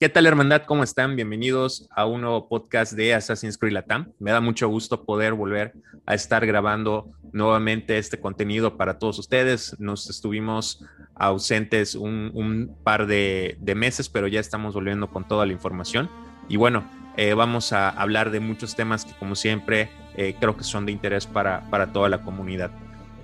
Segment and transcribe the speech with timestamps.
[0.00, 0.62] ¿Qué tal, hermandad?
[0.62, 1.14] ¿Cómo están?
[1.14, 4.14] Bienvenidos a un nuevo podcast de Assassin's Creed Latam.
[4.18, 5.74] Me da mucho gusto poder volver
[6.06, 9.78] a estar grabando nuevamente este contenido para todos ustedes.
[9.78, 10.82] Nos estuvimos
[11.16, 16.08] ausentes un, par de, meses, pero ya estamos volviendo con toda la información.
[16.48, 16.82] Y bueno,
[17.18, 20.92] eh, vamos a hablar de muchos temas que, como siempre, eh, creo que son de
[20.92, 22.70] interés para, para toda la comunidad.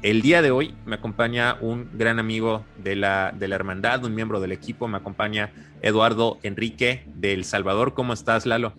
[0.03, 4.15] El día de hoy me acompaña un gran amigo de la, de la hermandad, un
[4.15, 5.51] miembro del equipo, me acompaña
[5.81, 7.95] Eduardo Enrique de El Salvador.
[7.95, 8.75] ¿Cómo estás, Lalo?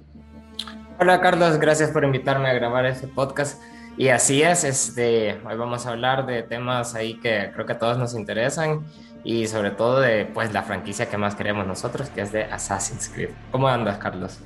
[1.00, 3.62] Hola, Carlos, gracias por invitarme a grabar este podcast.
[3.98, 7.80] Y así es, este, hoy vamos a hablar de temas ahí que creo que a
[7.80, 8.86] todos nos interesan
[9.24, 13.10] y sobre todo de pues la franquicia que más queremos nosotros, que es de Assassin's
[13.10, 13.32] Creed.
[13.52, 14.40] ¿Cómo andas, Carlos?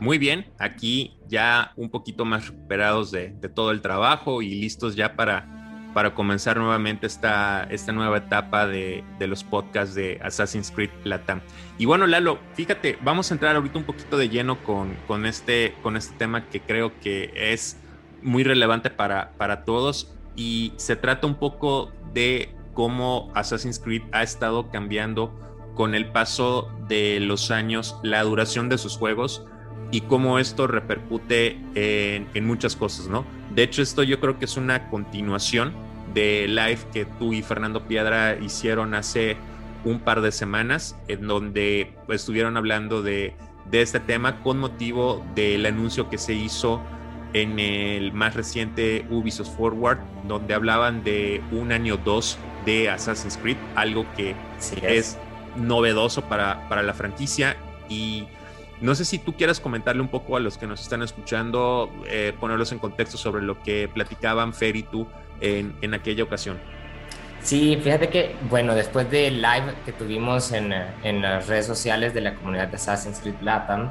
[0.00, 4.96] Muy bien, aquí ya un poquito más recuperados de, de todo el trabajo y listos
[4.96, 5.61] ya para
[5.92, 11.40] para comenzar nuevamente esta, esta nueva etapa de, de, los podcasts de Assassin's Creed Latam.
[11.78, 15.74] Y bueno, Lalo, fíjate, vamos a entrar ahorita un poquito de lleno con, con, este,
[15.82, 17.76] con este tema que creo que es
[18.22, 24.22] muy relevante para, para todos y se trata un poco de cómo Assassin's Creed ha
[24.22, 25.38] estado cambiando
[25.74, 29.44] con el paso de los años la duración de sus juegos
[29.92, 33.24] y cómo esto repercute en, en, muchas cosas, ¿no?
[33.54, 35.72] De hecho, esto yo creo que es una continuación
[36.14, 39.36] de live que tú y Fernando Piedra hicieron hace
[39.84, 43.34] un par de semanas, en donde estuvieron hablando de,
[43.70, 46.80] de este tema con motivo del anuncio que se hizo
[47.34, 53.56] en el más reciente Ubisoft Forward, donde hablaban de un año 2 de Assassin's Creed,
[53.74, 54.72] algo que es.
[54.82, 55.18] es
[55.56, 57.56] novedoso para, para la franquicia
[57.88, 58.26] y
[58.82, 62.34] no sé si tú quieras comentarle un poco a los que nos están escuchando, eh,
[62.38, 65.06] ponerlos en contexto sobre lo que platicaban Fer y tú
[65.40, 66.58] en, en, aquella ocasión.
[67.42, 70.72] Sí, fíjate que, bueno, después del live que tuvimos en,
[71.02, 73.90] en, las redes sociales de la comunidad de Assassin's Creed Latam,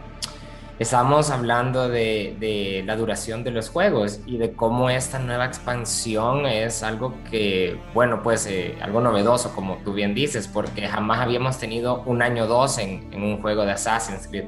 [0.82, 6.48] estábamos hablando de, de, la duración de los juegos y de cómo esta nueva expansión
[6.48, 11.60] es algo que, bueno, pues eh, algo novedoso, como tú bien dices, porque jamás habíamos
[11.60, 14.46] tenido un año dos en, en un juego de Assassin's Creed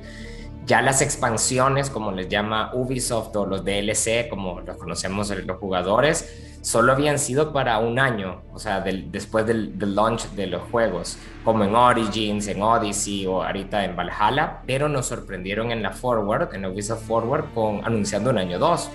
[0.65, 6.57] ya las expansiones, como les llama Ubisoft o los DLC, como los conocemos los jugadores,
[6.61, 11.65] solo habían sido para un año, o sea, después del, launch de los juegos, como
[11.65, 16.65] en Origins, en Odyssey o ahorita en Valhalla, pero nos sorprendieron en la Forward, en
[16.65, 18.89] Ubisoft Forward, con anunciando un año 2.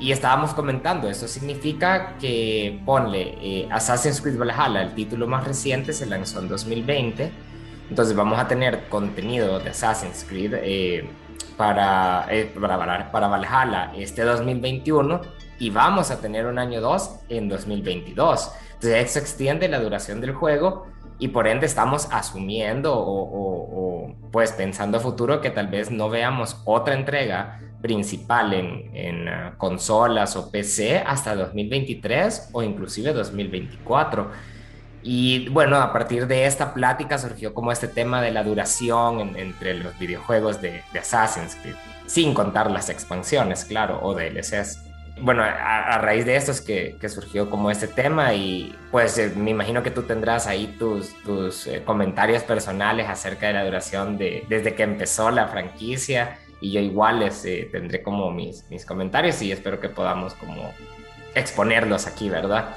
[0.00, 5.92] Y estábamos comentando, esto significa que, ponle, eh, Assassin's Creed Valhalla, el título más reciente,
[5.92, 7.47] se lanzó en 2020
[7.90, 11.08] entonces vamos a tener contenido de Assassin's Creed eh,
[11.56, 15.20] para, eh, para, para, Valhalla este 2021
[15.58, 18.52] y vamos a tener un año 2 en 2022.
[18.74, 20.86] Entonces eso extiende la duración del juego
[21.18, 26.60] y por ende estamos asumiendo o, pues pensando a futuro que tal vez no veamos
[26.64, 34.30] otra entrega principal en, en uh, consolas o PC hasta 2023 o inclusive 2024.
[35.02, 39.74] Y bueno, a partir de esta plática surgió como este tema de la duración entre
[39.74, 41.76] los videojuegos de, Assassin's Creed,
[42.06, 44.84] sin contar las expansiones, claro, o DLCs.
[45.20, 49.50] Bueno, a, raíz de esto es que, surgió como este tema y pues eh, me
[49.50, 54.44] imagino que tú tendrás ahí tus, tus eh, comentarios personales acerca de la duración de,
[54.48, 59.42] desde que empezó la franquicia y yo igual les, eh, tendré como mis, mis comentarios
[59.42, 60.72] y espero que podamos como
[61.34, 62.76] exponerlos aquí, ¿verdad?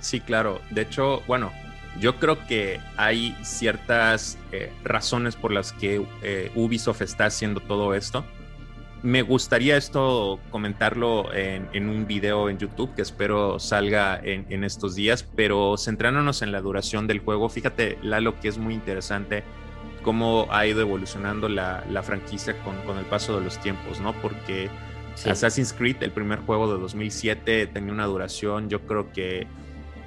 [0.00, 0.60] Sí, claro.
[0.70, 1.52] De hecho, bueno,
[1.98, 7.94] yo creo que hay ciertas eh, razones por las que eh, Ubisoft está haciendo todo
[7.94, 8.24] esto.
[9.02, 15.26] Me gustaría esto comentarlo en, un video en YouTube que espero salga en, estos días,
[15.34, 19.42] pero centrándonos en la duración del juego, fíjate, Lalo, que es muy interesante
[20.02, 24.12] cómo ha ido evolucionando la, franquicia con, el paso de los tiempos, ¿no?
[24.20, 24.68] Porque
[25.24, 29.46] Assassin's Creed, el primer juego de 2007, tenía una duración, yo creo que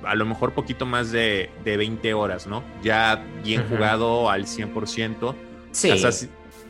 [0.06, 2.64] a lo mejor poquito más de, de 20 horas, ¿no?
[2.84, 5.36] Ya bien jugado al 100%.
[5.72, 5.92] Sí.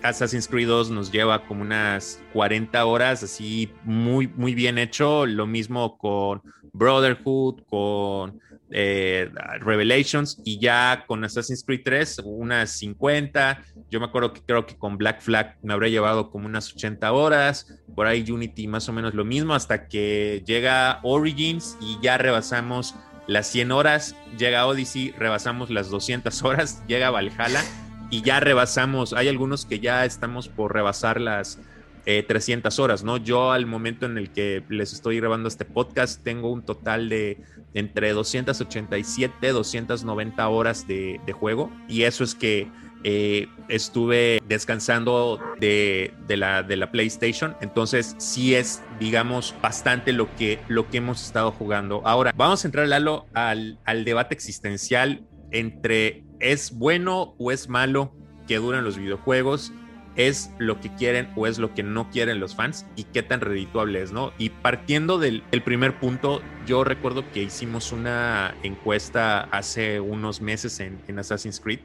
[0.01, 5.25] Assassin's, Creed 2 nos lleva como unas 40 horas, así muy, muy bien hecho.
[5.25, 6.41] Lo mismo con
[6.73, 9.29] Brotherhood, con eh,
[9.61, 13.63] Revelations y ya con Assassin's Creed 3 unas 50.
[13.89, 17.11] Yo me acuerdo que creo que con Black Flag me habría llevado como unas 80
[17.13, 17.81] horas.
[17.95, 22.95] Por ahí Unity más o menos lo mismo hasta que llega Origins y ya rebasamos
[23.27, 27.61] las 100 horas, llega Odyssey, rebasamos las 200 horas, llega Valhalla
[28.09, 31.59] y ya rebasamos, hay algunos que ya estamos por rebasar las
[32.05, 33.17] 300 eh, horas, ¿no?
[33.17, 37.41] Yo al momento en el que les estoy grabando este podcast tengo un total de
[37.73, 42.69] entre 287, 290 horas de, de juego y eso es que
[43.03, 50.59] eh, estuve descansando de, la, de la PlayStation, entonces sí es, digamos, bastante lo que,
[50.67, 52.01] lo que hemos estado jugando.
[52.05, 52.91] Ahora, vamos a entrar,
[53.33, 58.15] al, al debate existencial entre es bueno o es malo
[58.47, 59.71] que duren los videojuegos
[60.15, 63.41] es lo que quieren o es lo que no quieren los fans y qué tan
[63.41, 64.31] redituable es, ¿no?
[64.37, 70.99] Y partiendo del primer punto, yo recuerdo que hicimos una encuesta hace unos meses en,
[71.07, 71.79] en Assassin's Creed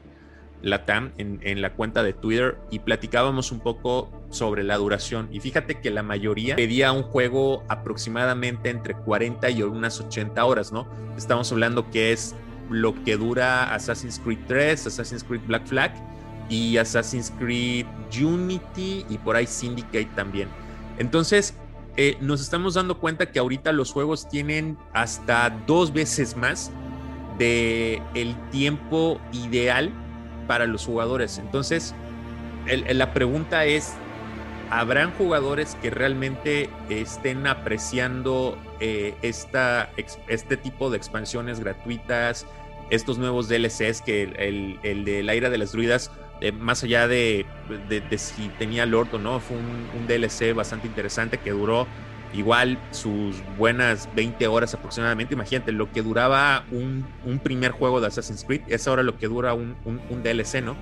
[0.61, 0.83] la
[1.17, 5.29] en, en, la cuenta de Twitter y platicábamos un poco sobre la duración.
[5.31, 10.71] Y fíjate que la mayoría pedía un juego aproximadamente entre 40 y unas 80 horas,
[10.71, 10.87] ¿no?
[11.17, 12.35] Estamos hablando que es
[12.69, 15.93] lo que dura Assassin's Creed 3, Assassin's Creed Black Flag
[16.49, 17.85] y Assassin's Creed
[18.21, 20.49] Unity y por ahí Syndicate también.
[20.97, 21.53] Entonces,
[21.97, 26.71] eh, nos estamos dando cuenta que ahorita los juegos tienen hasta dos veces más
[27.37, 29.91] de el tiempo ideal
[30.49, 31.37] para los jugadores.
[31.37, 31.93] Entonces,
[32.65, 33.93] la pregunta es,
[34.71, 39.91] ¿habrán jugadores que realmente estén apreciando eh, esta,
[40.27, 42.47] este tipo de expansiones gratuitas,
[42.89, 46.09] estos nuevos DLCs que el, el, de la ira de las druidas,
[46.41, 47.45] eh, más allá de,
[47.87, 51.85] de, si tenía Lord o no, fue un, un DLC bastante interesante que duró
[52.33, 55.33] igual sus buenas 20 horas aproximadamente.
[55.33, 57.05] Imagínate, lo que duraba un,
[57.43, 59.75] primer juego de Assassin's Creed es ahora lo que dura un,
[60.23, 60.75] DLC, ¿no?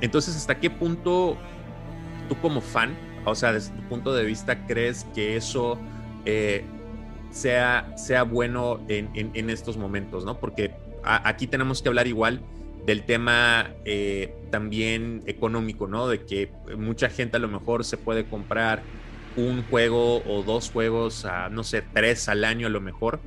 [0.00, 1.36] Entonces, ¿hasta qué punto
[2.28, 5.78] tú como fan, o sea, desde tu punto de vista, crees que eso
[6.24, 6.64] eh,
[7.30, 10.38] sea, sea bueno en, estos momentos, ¿no?
[10.38, 12.40] Porque aquí tenemos que hablar igual
[12.86, 16.08] del tema eh, también económico, ¿no?
[16.08, 18.82] De que mucha gente a lo mejor se puede comprar
[19.36, 23.20] un juego o dos juegos, a, no sé, tres al año a lo mejor,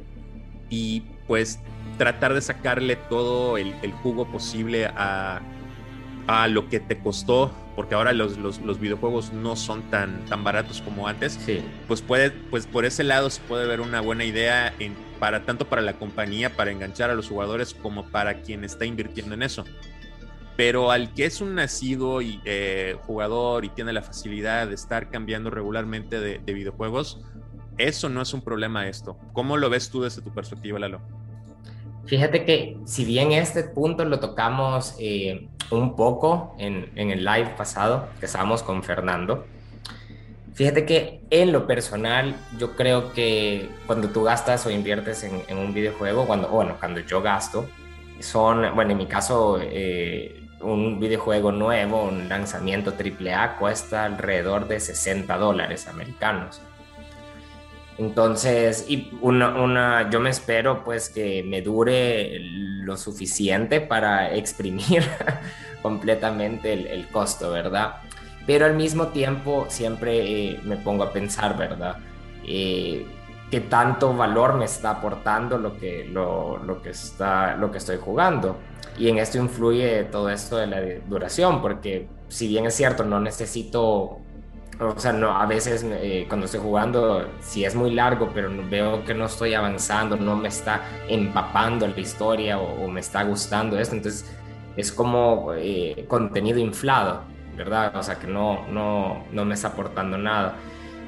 [0.69, 1.59] y pues
[1.97, 3.73] tratar de sacarle todo el,
[4.03, 5.41] jugo posible a,
[6.27, 10.81] a, lo que te costó, porque ahora los, los, videojuegos no son tan, tan baratos
[10.81, 11.39] como antes,
[11.87, 15.67] pues, puede, pues por ese lado se puede ver una buena idea en, para tanto
[15.67, 19.65] para la compañía, para enganchar a los jugadores, como para quien está invirtiendo en eso.
[20.57, 25.11] Pero al que es un nacido y, eh, jugador y tiene la facilidad de estar
[25.11, 27.21] cambiando regularmente de, videojuegos,
[27.77, 29.19] eso no es un problema esto.
[29.33, 30.99] ¿Cómo lo ves tú desde tu perspectiva, Lalo?
[32.07, 38.07] Fíjate que si bien este punto lo tocamos eh, un poco en, el live pasado
[38.19, 39.45] que estábamos con Fernando,
[40.55, 45.71] fíjate que en lo personal yo creo que cuando tú gastas o inviertes en, un
[45.71, 47.67] videojuego, cuando, bueno, cuando yo gasto,
[48.21, 54.79] son, bueno, en mi caso, eh, un videojuego nuevo, un lanzamiento AAA, cuesta alrededor de
[54.79, 56.61] 60 dólares americanos.
[57.97, 65.03] Entonces, y una, yo me espero pues que me dure lo suficiente para exprimir
[65.81, 67.97] completamente el, costo, ¿verdad?
[68.45, 71.97] Pero al mismo tiempo siempre eh, me pongo a pensar, ¿verdad?
[72.45, 73.05] Eh,
[73.49, 77.97] qué tanto valor me está aportando lo que, lo, lo, que está, lo que estoy
[77.97, 78.57] jugando.
[78.97, 83.19] Y en esto influye todo esto de la duración, porque si bien es cierto, no
[83.19, 84.19] necesito,
[84.79, 89.05] o sea, no, a veces eh, cuando estoy jugando, si es muy largo, pero veo
[89.05, 93.95] que no estoy avanzando, no me está empapando la historia o, me está gustando esto,
[93.95, 94.25] entonces
[94.75, 97.21] es como eh, contenido inflado,
[97.55, 97.95] ¿verdad?
[97.95, 100.55] O sea, que no, no, no me está aportando nada.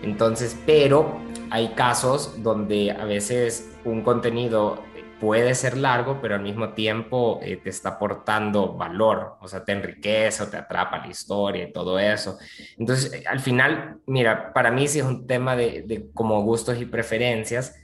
[0.01, 1.19] Entonces, pero
[1.49, 4.83] hay casos donde a veces un contenido
[5.19, 9.73] puede ser largo, pero al mismo tiempo eh, te está aportando valor, o sea, te
[9.73, 12.37] enriquece o te atrapa la historia y todo eso.
[12.77, 16.79] Entonces, eh, al final, mira, para mí sí es un tema de, de como gustos
[16.81, 17.75] y preferencias,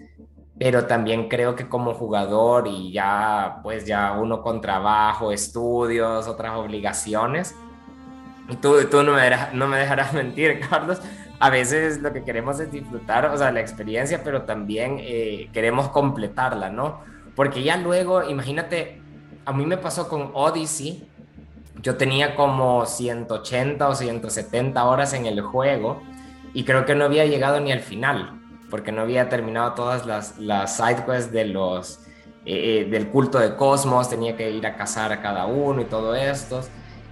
[0.57, 6.55] pero también creo que como jugador y ya, pues ya uno con trabajo, estudios, otras
[6.55, 7.55] obligaciones,
[8.47, 11.01] y tú, tú no, me no me dejarás mentir, Carlos,
[11.39, 15.89] a veces lo que queremos es disfrutar, o sea, la experiencia, pero también eh, queremos
[15.89, 17.01] completarla, ¿no?
[17.35, 19.01] Porque ya luego, imagínate,
[19.45, 21.07] a mí me pasó con Odyssey,
[21.81, 26.01] yo tenía como 180 o 170 horas en el juego
[26.53, 30.39] y creo que no había llegado ni al final, porque no había terminado todas las,
[30.39, 31.51] las sidequests de eh,
[32.45, 36.15] eh, del culto de Cosmos, tenía que ir a cazar a cada uno y todo
[36.15, 36.61] esto.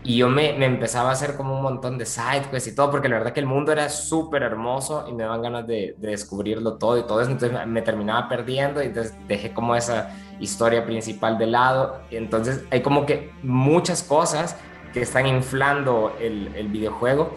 [0.05, 3.07] Y yo me, me, empezaba a hacer como un montón de sidequests y todo, porque
[3.07, 6.73] la verdad que el mundo era súper hermoso y me daban ganas de, de, descubrirlo
[6.73, 7.31] todo y todo eso.
[7.31, 8.91] Entonces me terminaba perdiendo y
[9.27, 12.01] dejé como esa historia principal de lado.
[12.11, 14.57] Entonces hay como que muchas cosas
[14.91, 17.35] que están inflando el, el videojuego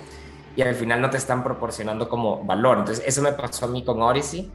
[0.56, 2.78] y al final no te están proporcionando como valor.
[2.78, 4.50] Entonces eso me pasó a mí con Odyssey.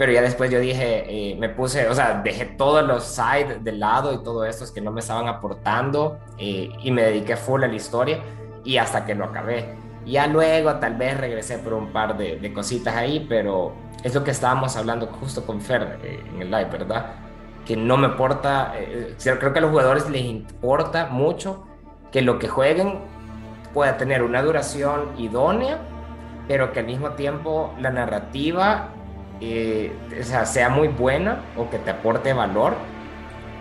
[0.00, 3.72] Pero ya después yo dije, eh, me puse, o sea, dejé todos los sides de
[3.72, 7.62] lado y todo esto es que no me estaban aportando eh, y me dediqué full
[7.64, 8.18] a la historia
[8.64, 9.74] y hasta que lo acabé.
[10.06, 14.30] Ya luego tal vez regresé por un par de, cositas ahí, pero es lo que
[14.30, 17.16] estábamos hablando justo con Fer eh, en el live, ¿verdad?
[17.66, 18.72] Que no me importa,
[19.18, 21.66] creo que a los jugadores les importa mucho
[22.10, 23.00] que lo que jueguen
[23.74, 25.76] pueda tener una duración idónea,
[26.48, 28.94] pero que al mismo tiempo la narrativa
[29.40, 29.92] eh,
[30.44, 32.74] sea, muy buena o que te aporte valor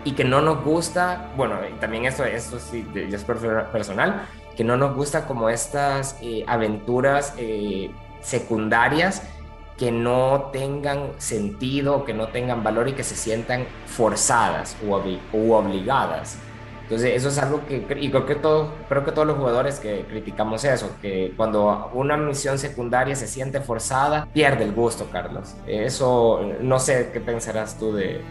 [0.03, 4.95] y que no nos gusta, bueno, también esto, esto sí, es personal, que no nos
[4.95, 9.23] gusta como estas eh, aventuras eh, secundarias
[9.77, 16.37] que no tengan sentido, que no tengan valor y que se sientan forzadas u obligadas.
[16.89, 20.07] Entonces, eso es algo que, y creo que, todo, creo que todos los jugadores que
[20.09, 25.53] criticamos eso, que cuando una misión secundaria se siente forzada, pierde el gusto, Carlos.
[25.67, 28.21] Eso, no sé qué pensarás tú de,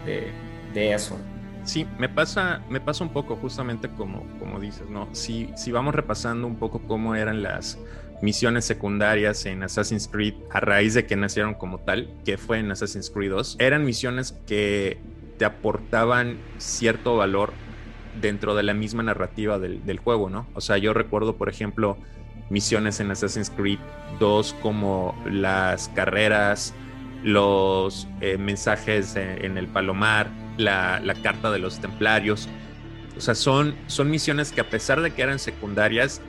[0.73, 1.17] de, eso.
[1.63, 5.07] Sí, me pasa, me pasa un poco justamente como, como dices, ¿no?
[5.13, 7.79] Si, si vamos repasando un poco cómo eran las
[8.21, 12.69] misiones secundarias en Assassin's Creed a raíz de que nacieron como tal, que fue en
[12.69, 14.99] Assassin's Creed 2, eran misiones que
[15.37, 17.53] te aportaban cierto valor
[18.21, 20.47] dentro de la misma narrativa del, juego, ¿no?
[20.53, 21.97] O sea, yo recuerdo, por ejemplo,
[22.49, 23.79] misiones en Assassin's Creed
[24.19, 26.73] 2 como las carreras,
[27.23, 32.47] los eh, mensajes en, el palomar, la, carta de los templarios.
[33.17, 36.21] O sea, son, son misiones que a pesar de que eran secundarias,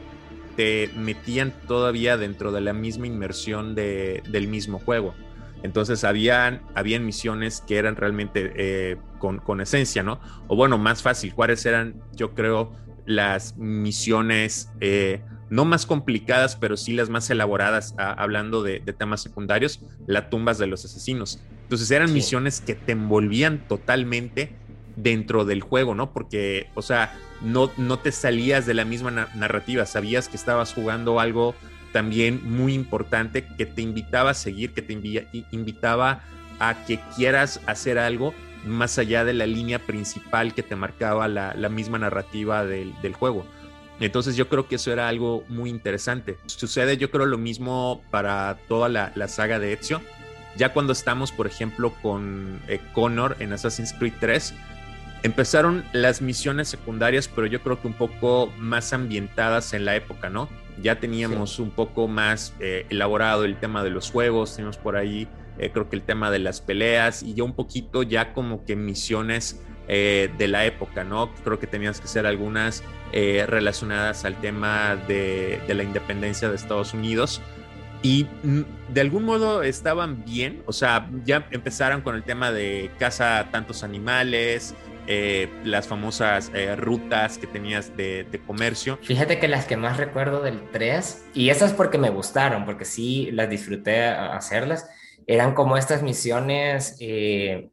[0.57, 5.15] te metían todavía dentro de la misma inmersión del mismo juego.
[5.63, 10.21] Entonces habían, habían misiones que eran realmente eh, con, esencia, ¿no?
[10.49, 12.73] O bueno, más fácil, cuáles eran, yo creo,
[13.07, 19.81] las misiones eh, no más complicadas, pero sí las más elaboradas, hablando de, temas secundarios,
[20.07, 21.43] las tumbas de los asesinos.
[21.63, 24.55] Entonces eran misiones que te envolvían totalmente
[24.97, 26.13] dentro del juego, ¿no?
[26.13, 31.21] Porque, o sea, no, no te salías de la misma narrativa, sabías que estabas jugando
[31.21, 31.55] algo
[31.93, 34.93] también muy importante que te invitaba a seguir, que te
[35.51, 36.23] invitaba
[36.59, 41.69] a que quieras hacer algo más allá de la línea principal que te marcaba la,
[41.69, 43.47] misma narrativa del, juego.
[43.99, 46.39] Entonces yo creo que eso era algo muy interesante.
[46.47, 50.01] Sucede yo creo lo mismo para toda la, saga de Ezio.
[50.57, 54.53] Ya cuando estamos, por ejemplo, con eh, Connor en Assassin's Creed 3,
[55.23, 60.29] empezaron las misiones secundarias, pero yo creo que un poco más ambientadas en la época,
[60.29, 60.49] ¿no?
[60.83, 65.29] Ya teníamos un poco más eh, elaborado el tema de los juegos, teníamos por ahí
[65.59, 68.77] eh, creo que el tema de las peleas y ya un poquito ya como que
[68.77, 71.35] misiones eh, de la época, ¿no?
[71.45, 72.83] Creo que tenías que hacer algunas
[73.13, 77.43] relacionadas al tema de, de, la independencia de Estados Unidos.
[78.03, 78.61] Y mm,
[78.93, 83.83] de algún modo estaban bien, o sea, ya empezaron con el tema de caza tantos
[83.83, 84.75] animales,
[85.07, 88.99] eh, las famosas eh, rutas que tenías de, comercio.
[89.03, 93.31] Fíjate que las que más recuerdo del 3, y esas porque me gustaron, porque sí
[93.33, 94.89] las disfruté hacerlas,
[95.27, 97.69] eran como estas misiones eh,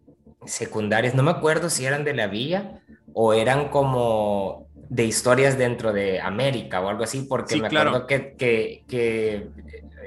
[0.46, 2.82] secundarias, no me acuerdo si eran de la villa
[3.14, 8.36] o eran como de historias dentro de América o algo así, porque me acuerdo que,
[8.38, 9.48] que, que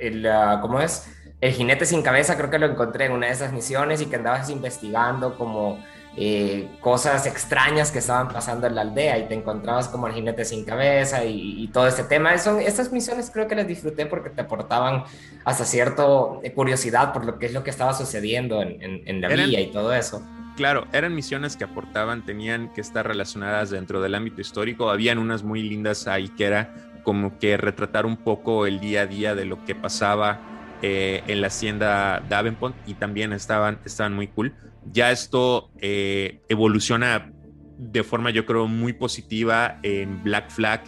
[0.00, 1.07] el, ah, ¿cómo es?
[1.41, 4.17] El jinete sin cabeza creo que lo encontré en una de esas misiones y que
[4.17, 5.83] andabas investigando como
[6.17, 10.45] eh, cosas extrañas que estaban pasando en la aldea y te encontrabas como el jinete
[10.45, 12.37] sin cabeza y, todo este tema.
[12.38, 15.05] Son, estas misiones creo que las disfruté porque te aportaban
[15.45, 19.61] hasta cierto eh, curiosidad por lo que es lo que estaba sucediendo en, la vía
[19.61, 20.23] y todo eso.
[20.57, 24.90] Claro, eran misiones que aportaban, tenían que estar relacionadas dentro del ámbito histórico.
[24.90, 26.75] Habían unas muy lindas ahí que era
[27.05, 30.40] como que retratar un poco el día a día de lo que pasaba
[30.83, 34.52] eh, en la hacienda Davenport y también estaban, estaban muy cool
[34.93, 37.33] ya esto eh, evoluciona
[37.79, 40.85] de forma yo creo muy positiva en Black Flag,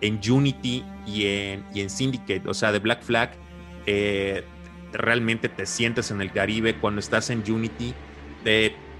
[0.00, 2.42] en Unity y en, en Syndicate.
[2.46, 3.32] O sea, de Black Flag
[3.86, 4.44] eh,
[4.92, 7.94] realmente te sientes en el Caribe cuando estás en Unity.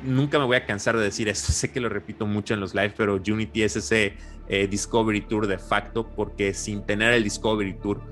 [0.03, 2.75] nunca me voy a cansar de decir esto, sé que lo repito mucho en los
[2.75, 4.15] live, pero Unity es ese
[4.49, 8.03] eh, Discovery Tour de facto porque sin tener el Discovery Tour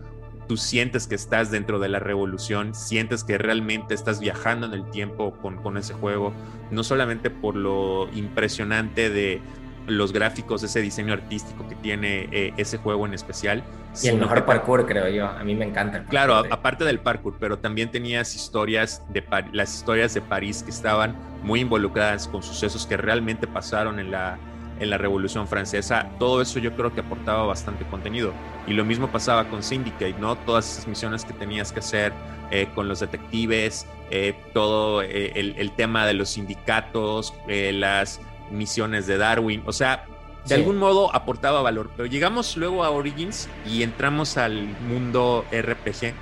[0.48, 4.90] tú sientes que estás dentro de la revolución, sientes que realmente estás viajando en el
[4.90, 6.32] tiempo con, ese juego,
[6.70, 9.40] no solamente por lo impresionante de
[9.86, 13.64] los gráficos, ese diseño artístico que tiene eh, ese juego en especial.
[14.00, 15.26] Y el mejor parkour, creo yo.
[15.26, 16.04] A mí me encanta.
[16.04, 21.16] claro, aparte del parkour, pero también tenías historias de las historias de París que estaban
[21.42, 24.38] muy involucradas con sucesos que realmente pasaron en la,
[24.82, 28.32] en la Revolución Francesa, todo eso yo creo que aportaba bastante contenido.
[28.66, 30.36] Y lo mismo pasaba con Syndicate, ¿no?
[30.36, 32.12] Todas esas misiones que tenías que hacer
[32.50, 38.20] eh, con los detectives, eh, todo eh, el, tema de los sindicatos, las
[38.50, 40.04] misiones de Darwin, o sea,
[40.46, 41.90] de algún modo aportaba valor.
[41.96, 46.12] Pero llegamos luego a Origins y entramos al mundo RPG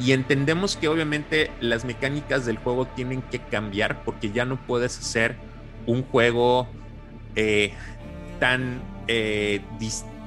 [0.00, 4.98] y entendemos que obviamente las mecánicas del juego tienen que cambiar porque ya no puedes
[4.98, 5.36] hacer
[5.86, 6.68] un juego
[7.38, 7.74] eh,
[8.38, 9.60] tan, eh,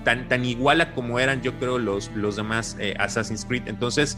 [0.03, 3.63] tan, tan igual a como eran yo creo los, los demás eh, Assassin's Creed.
[3.67, 4.17] Entonces,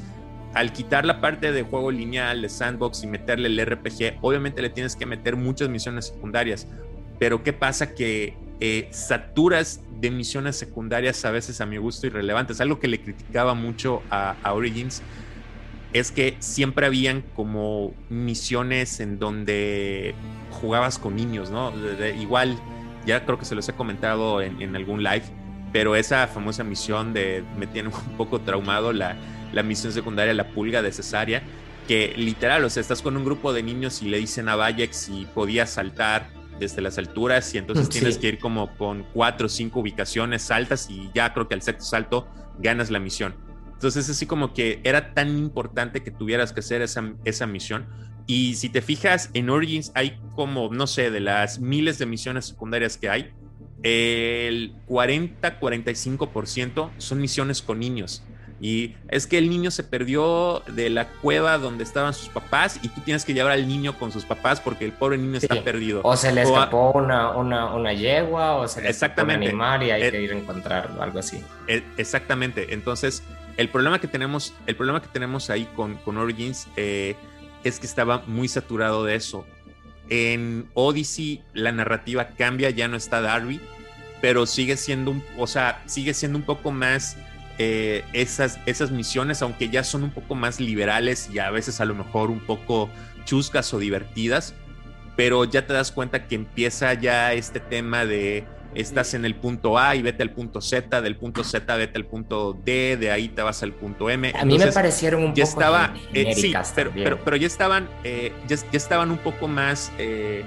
[0.53, 4.69] al quitar la parte de juego lineal, de sandbox y meterle el RPG, obviamente le
[4.69, 6.67] tienes que meter muchas misiones secundarias.
[7.19, 7.93] Pero ¿qué pasa?
[7.93, 8.36] Que
[8.91, 12.62] saturas de misiones secundarias a veces a mi gusto irrelevantes.
[12.62, 15.01] Algo que le criticaba mucho a, a Origins
[15.93, 20.15] es que siempre habían como misiones en donde
[20.50, 21.74] jugabas con niños, ¿no?
[22.19, 22.57] igual,
[23.05, 25.24] ya creo que se los he comentado en, algún live,
[25.72, 29.15] pero esa famosa misión de me tiene un poco traumado la,
[29.63, 31.43] misión secundaria, la pulga de cesárea,
[31.88, 34.96] que literal, o sea, estás con un grupo de niños y le dicen a Vayex
[34.96, 36.29] si podía saltar
[36.60, 40.89] desde las alturas y entonces tienes que ir como con cuatro o cinco ubicaciones altas
[40.89, 42.27] y ya creo que al sexto salto
[42.60, 43.34] ganas la misión.
[43.81, 47.88] Entonces, así como que era tan importante que tuvieras que hacer esa, esa misión.
[48.28, 52.46] Y si te fijas, en Origins hay como, no sé, de las miles de misiones
[52.46, 53.34] secundarias que hay,
[53.84, 58.24] el 40-45% son misiones con niños.
[58.62, 62.90] Y es que el niño se perdió de la cueva donde estaban sus papás y
[62.90, 66.01] tú tienes que llevar al niño con sus papás porque el pobre niño está perdido.
[66.04, 69.46] O se le escapó una, una, una, yegua o se le exactamente.
[69.46, 71.44] escapó un animal y hay eh, que ir a encontrarlo, algo así.
[71.68, 72.72] Eh, exactamente.
[72.72, 73.24] Entonces,
[73.58, 77.16] el problema que tenemos, el problema que tenemos ahí con, con Origins eh,
[77.63, 79.45] es que estaba muy saturado de eso.
[80.09, 83.61] En Odyssey la narrativa cambia, ya no está Darby,
[84.21, 87.17] pero sigue siendo un, o sea, sigue siendo un poco más
[87.57, 91.85] eh, esas, esas misiones, aunque ya son un poco más liberales y a veces a
[91.85, 92.89] lo mejor un poco
[93.25, 94.53] chuscas o divertidas,
[95.15, 98.45] pero ya te das cuenta que empieza ya este tema de
[98.75, 102.05] estás en el punto A y vete al punto Z, del punto Z vete al
[102.05, 104.31] punto D, de ahí te vas al punto M.
[104.36, 106.53] A mí me parecieron un ya poco estaba, eh, sí,
[106.94, 110.44] pero, pero, ya estaban, eh, ya, estaban un poco más eh,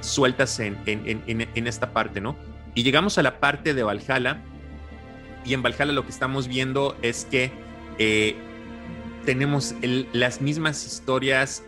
[0.00, 2.36] sueltas en, en, esta parte, ¿no?
[2.74, 4.42] Y llegamos a la parte de Valhalla
[5.44, 7.50] y en Valhalla lo que estamos viendo es que
[9.24, 9.74] tenemos
[10.12, 11.64] las mismas historias,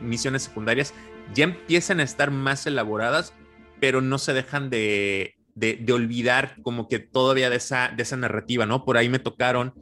[0.00, 0.94] misiones secundarias,
[1.34, 3.34] ya empiezan a estar más elaboradas,
[3.80, 5.34] pero no se dejan de,
[5.92, 8.84] olvidar como que todavía de esa, de esa narrativa, ¿no?
[8.84, 9.74] Por ahí me tocaron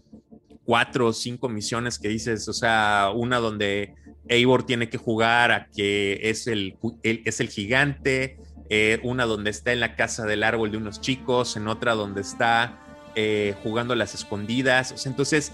[0.65, 3.95] cuatro o cinco misiones que dices, o sea, una donde
[4.29, 9.73] Eivor tiene que jugar a que es el, es el gigante, eh, una donde está
[9.73, 12.81] en la casa del árbol de unos chicos, en otra donde está
[13.15, 15.53] eh, jugando las escondidas, o sea, entonces...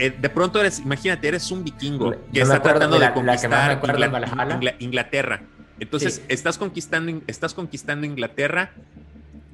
[0.00, 3.80] Eh, de pronto eres, imagínate, eres un vikingo que está tratando de, conquistar
[4.78, 5.42] Inglaterra
[5.80, 8.72] entonces, estás, conquistando, estás conquistando Inglaterra,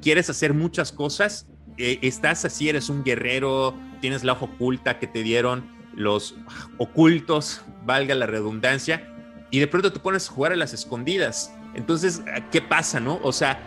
[0.01, 5.07] quieres hacer muchas cosas, eh, estás así, eres un guerrero, tienes la hoja oculta que
[5.07, 6.35] te dieron los
[6.79, 9.11] ocultos, valga la redundancia,
[9.51, 11.53] y de pronto te pones a jugar a las escondidas.
[11.75, 13.21] Entonces, ¿qué pasa, no?
[13.23, 13.61] O sea,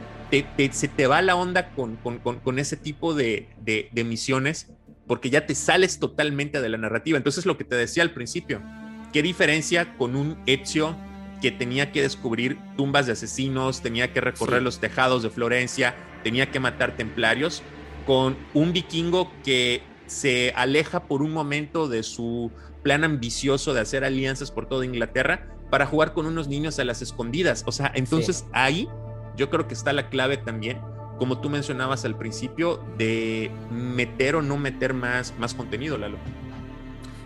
[0.72, 4.68] se te va la onda con, ese tipo de, de, misiones
[5.06, 7.18] porque ya te sales totalmente de la narrativa.
[7.18, 8.62] Entonces, lo que te decía al principio,
[9.14, 10.98] ¿qué diferencia con un Ezio
[11.42, 16.52] que tenía que descubrir tumbas de asesinos, tenía que recorrer los tejados de Florencia, tenía
[16.52, 17.64] que matar templarios,
[18.06, 24.04] con un vikingo que se aleja por un momento de su plan ambicioso de hacer
[24.04, 27.64] alianzas por toda Inglaterra para jugar con unos niños a las escondidas.
[27.68, 28.88] O sea, entonces ahí
[29.36, 30.80] yo creo que está la clave también,
[31.20, 36.18] como tú mencionabas al principio, de meter o no meter más, más contenido, Lalo.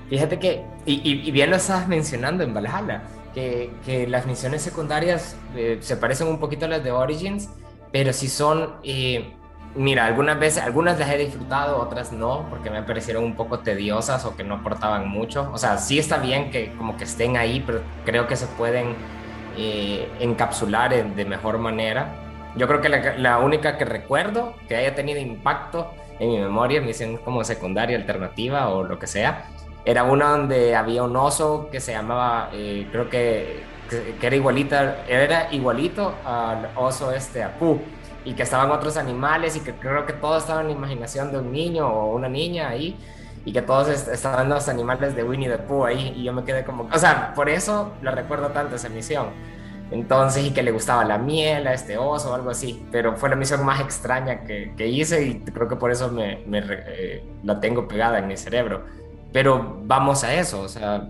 [0.09, 5.77] Fíjate que, y, y bien lo estabas mencionando en Valhalla, que, las misiones secundarias eh,
[5.81, 7.49] se parecen un poquito a las de Origins,
[7.91, 9.33] pero si son, eh,
[9.75, 14.25] mira, algunas veces, algunas las he disfrutado, otras no, porque me parecieron un poco tediosas
[14.25, 15.49] o que no aportaban mucho.
[15.53, 18.95] O sea, sí está bien que como que estén ahí, pero creo que se pueden
[19.57, 22.15] eh, encapsular de mejor manera.
[22.55, 26.81] Yo creo que la, la, única que recuerdo que haya tenido impacto en mi memoria,
[26.81, 29.45] misión como secundaria, alternativa o lo que sea,
[29.85, 35.05] era una donde había un oso que se llamaba, eh, creo que, que, era igualita,
[35.07, 37.79] era igualito al oso este Apu
[38.23, 41.39] y que estaban otros animales y que creo que todo estaba en la imaginación de
[41.39, 42.95] un niño o una niña ahí
[43.43, 46.63] y que todos estaban los animales de Winnie the Pooh ahí y yo me quedé
[46.63, 49.29] como, o sea, por eso la recuerdo tanto esa misión.
[49.91, 52.85] Entonces, y que le gustaba la miel a este oso o algo así.
[52.93, 56.41] Pero fue la misión más extraña que, que hice y creo que por eso me,
[56.47, 58.85] me eh, la tengo pegada en mi cerebro.
[59.31, 61.07] Pero vamos a eso, o sea,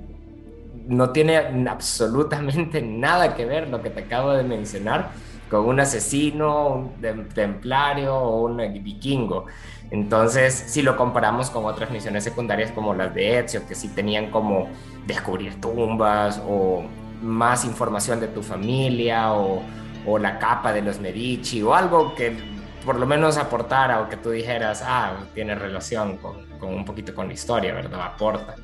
[0.88, 5.12] no tiene absolutamente nada que ver lo que te acabo de mencionar
[5.50, 9.46] con un asesino, un templario o un vikingo.
[9.90, 14.32] Entonces, si lo comparamos con otras misiones secundarias como las de Ezio, que sí tenían
[14.32, 14.70] como
[15.06, 16.84] descubrir tumbas o
[17.22, 19.62] más información de tu familia o,
[20.08, 22.38] o la capa de los Medici o algo que
[22.86, 27.14] por lo menos aportara o que tú dijeras, ah, tiene relación con, con un poquito
[27.14, 28.02] con la historia, ¿verdad?
[28.02, 28.56] Aporta.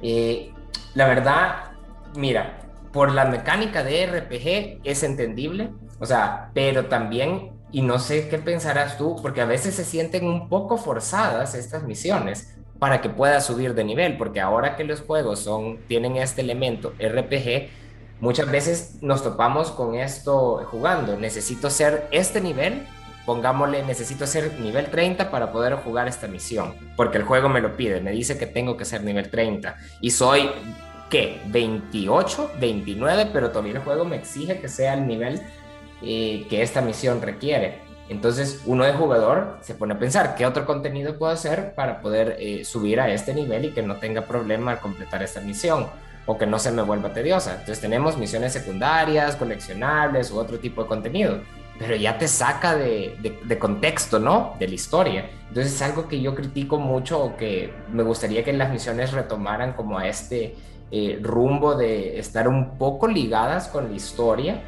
[0.00, 0.52] Y
[0.94, 1.72] la verdad,
[2.16, 2.60] mira,
[2.92, 8.38] por la mecánica de RPG es entendible, o sea, pero también, y no sé qué
[8.38, 13.46] pensarás tú, porque a veces se sienten un poco forzadas estas misiones para que puedas
[13.46, 17.70] subir de nivel, porque ahora que los juegos son, tienen este elemento RPG,
[18.22, 22.86] muchas veces nos topamos con esto jugando, necesito ser este nivel,
[23.26, 27.76] pongámosle, necesito ser nivel 30 para poder jugar esta misión, porque el juego me lo
[27.76, 30.48] pide, me dice que tengo que ser nivel 30 y soy
[31.10, 31.40] ¿qué?
[31.46, 35.42] 28, 29, pero todavía el juego me exige que sea el nivel
[36.00, 37.80] eh, que esta misión requiere.
[38.08, 42.36] Entonces uno de jugador se pone a pensar qué otro contenido puedo hacer para poder
[42.38, 45.88] eh, subir a este nivel y que no tenga problema al completar esta misión
[46.26, 47.52] o que no se me vuelva tediosa.
[47.52, 51.40] Entonces tenemos misiones secundarias, coleccionables u otro tipo de contenido,
[51.78, 54.54] pero ya te saca de, de, de contexto, ¿no?
[54.58, 55.30] De la historia.
[55.48, 59.72] Entonces es algo que yo critico mucho o que me gustaría que las misiones retomaran
[59.72, 60.54] como a este
[60.94, 64.62] eh, rumbo de estar un poco ligadas con la historia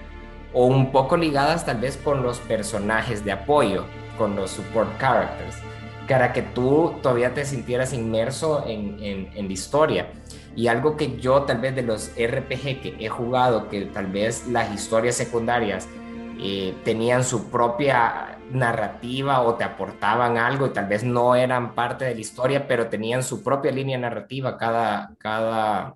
[0.55, 3.85] o un poco ligadas tal vez con los personajes de apoyo,
[4.17, 5.57] con los support characters,
[6.09, 10.13] para que tú todavía te sintieras inmerso en, en, la historia.
[10.57, 14.47] Y algo que yo tal vez de los RPG que he jugado, que tal vez
[14.47, 15.89] las historias secundarias
[16.41, 22.05] eh, tenían su propia narrativa o te aportaban algo y tal vez no eran parte
[22.05, 25.95] de la historia, pero tenían su propia línea narrativa cada, cada,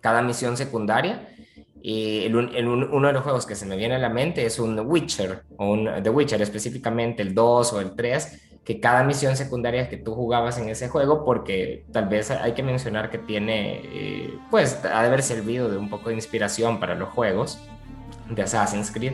[0.00, 1.28] cada misión secundaria.
[1.82, 2.34] Y el,
[2.66, 5.72] uno de los juegos que se me viene a la mente es un Witcher, o
[5.72, 10.14] un The Witcher específicamente, el 2 o el 3, que cada misión secundaria que tú
[10.14, 15.02] jugabas en ese juego, porque tal vez hay que mencionar que tiene, eh, pues, ha
[15.02, 17.60] de haber servido de un poco de inspiración para los juegos
[18.30, 19.12] de Assassin's Creed.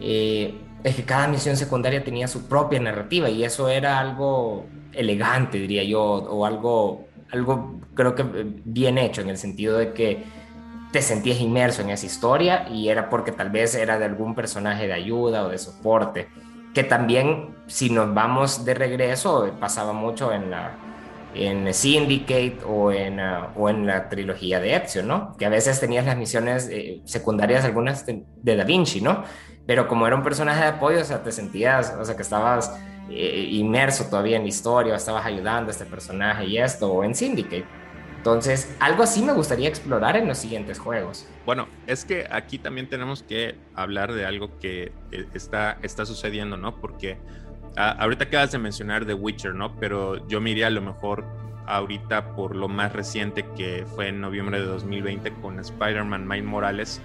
[0.00, 5.58] Eh, es que cada misión secundaria tenía su propia narrativa y eso era algo elegante,
[5.58, 8.24] diría yo, o algo algo creo que
[8.64, 10.24] bien hecho en el sentido de que
[10.92, 14.86] te sentías inmerso en esa historia y era porque tal vez era de algún personaje
[14.86, 16.28] de ayuda o de soporte,
[16.74, 20.78] que también si nos vamos de regreso pasaba mucho en la
[21.34, 25.36] en Syndicate o en, uh, o en la trilogía de Ezio, ¿no?
[25.36, 29.24] Que a veces tenías las misiones eh, secundarias, algunas de, de Da Vinci, ¿no?
[29.66, 32.72] Pero como era un personaje de apoyo, o sea, te sentías, o sea, que estabas
[33.10, 37.14] eh, inmerso todavía en la historia, estabas ayudando a este personaje y esto, o en
[37.14, 37.66] Syndicate.
[38.24, 41.26] Entonces, algo así me gustaría explorar en los siguientes juegos.
[41.44, 46.56] Bueno, es que aquí también tenemos que hablar de algo que eh, está, está sucediendo,
[46.56, 46.80] ¿no?
[46.80, 47.18] Porque
[47.76, 49.76] ah, ahorita acabas de mencionar The Witcher, ¿no?
[49.78, 51.22] Pero yo me iría a lo mejor
[51.66, 57.02] ahorita por lo más reciente que fue en noviembre de 2020 con Spider-Man Miles Morales,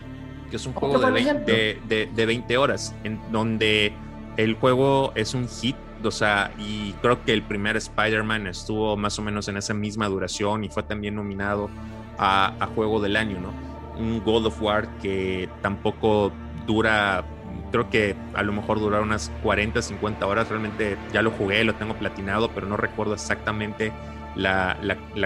[0.50, 3.92] que es un juego de de, de 20 horas, en donde
[4.38, 9.18] el juego es un hit o sea, y creo que el primer Spider-Man estuvo más
[9.20, 11.70] o menos en esa misma duración y fue también nominado
[12.18, 13.54] a, Juego del Año, ¿no?
[13.98, 16.32] Un God of War que tampoco
[16.66, 17.24] dura,
[17.72, 21.76] creo que a lo mejor dura unas 40, 50 horas, realmente ya lo jugué, lo
[21.76, 23.92] tengo platinado, pero no recuerdo exactamente
[24.36, 24.78] la,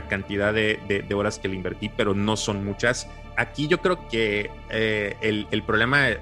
[0.09, 3.09] cantidad de, horas que le invertí, pero no son muchas.
[3.37, 6.19] Aquí yo creo que eh, el, problema, eh,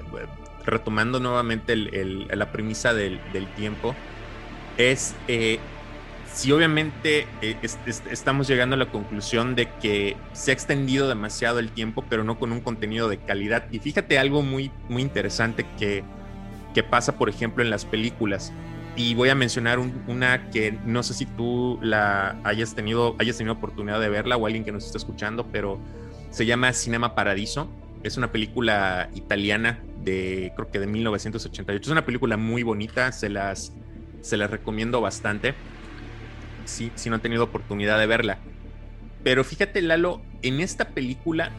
[0.65, 3.19] retomando nuevamente la premisa del
[3.55, 3.95] tiempo,
[4.77, 5.59] es eh,
[6.33, 7.57] si obviamente eh,
[8.09, 12.39] estamos llegando a la conclusión de que se ha extendido demasiado el tiempo, pero no
[12.39, 13.65] con un contenido de calidad.
[13.71, 16.03] Y fíjate algo muy, muy interesante que,
[16.73, 18.53] que pasa, por ejemplo, en las películas.
[18.95, 23.53] Y voy a mencionar una que no sé si tú la hayas tenido, hayas tenido
[23.53, 25.79] oportunidad de verla o alguien que nos está escuchando, pero
[26.29, 27.69] se llama Cinema Paradiso.
[28.03, 31.81] Es una película italiana de, creo que de 1988.
[31.81, 33.73] Es una película muy bonita, se las
[34.21, 35.53] se la recomiendo bastante.
[36.65, 38.37] Si, si no han tenido oportunidad de verla.
[39.23, 41.51] Pero fíjate, Lalo, en esta película,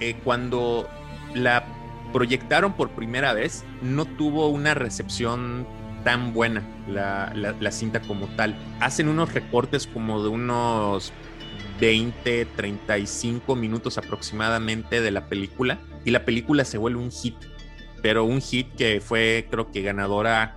[0.00, 0.88] eh, cuando
[1.34, 1.64] la
[2.12, 5.66] proyectaron por primera vez, no tuvo una recepción
[6.04, 8.54] tan buena la, la, cinta como tal.
[8.80, 11.12] Hacen unos recortes como de unos
[11.80, 17.36] 20, 35 minutos aproximadamente de la película y la película se vuelve un hit,
[18.00, 20.56] pero un hit que fue creo que ganadora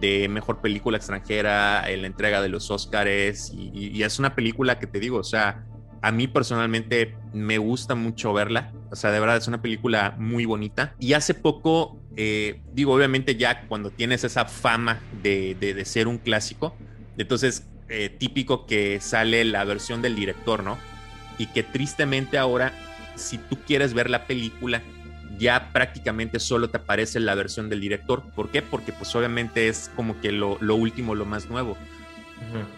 [0.00, 4.86] de mejor película extranjera en la entrega de los Oscars y, es una película que
[4.86, 5.64] te digo, o sea,
[6.00, 10.44] a mí personalmente me gusta mucho verla, o sea, de verdad es una película muy
[10.44, 16.08] bonita y hace poco, eh, digo, obviamente ya cuando tienes esa fama de, de, ser
[16.08, 16.74] un clásico,
[17.16, 20.78] entonces eh, típico que sale la versión del director, ¿no?
[21.38, 22.72] Y que tristemente ahora,
[23.14, 24.82] si tú quieres ver la película,
[25.42, 28.22] ya prácticamente solo te aparece la versión del director.
[28.34, 28.62] ¿Por qué?
[28.62, 31.76] Porque pues obviamente es como que lo, último, lo más nuevo.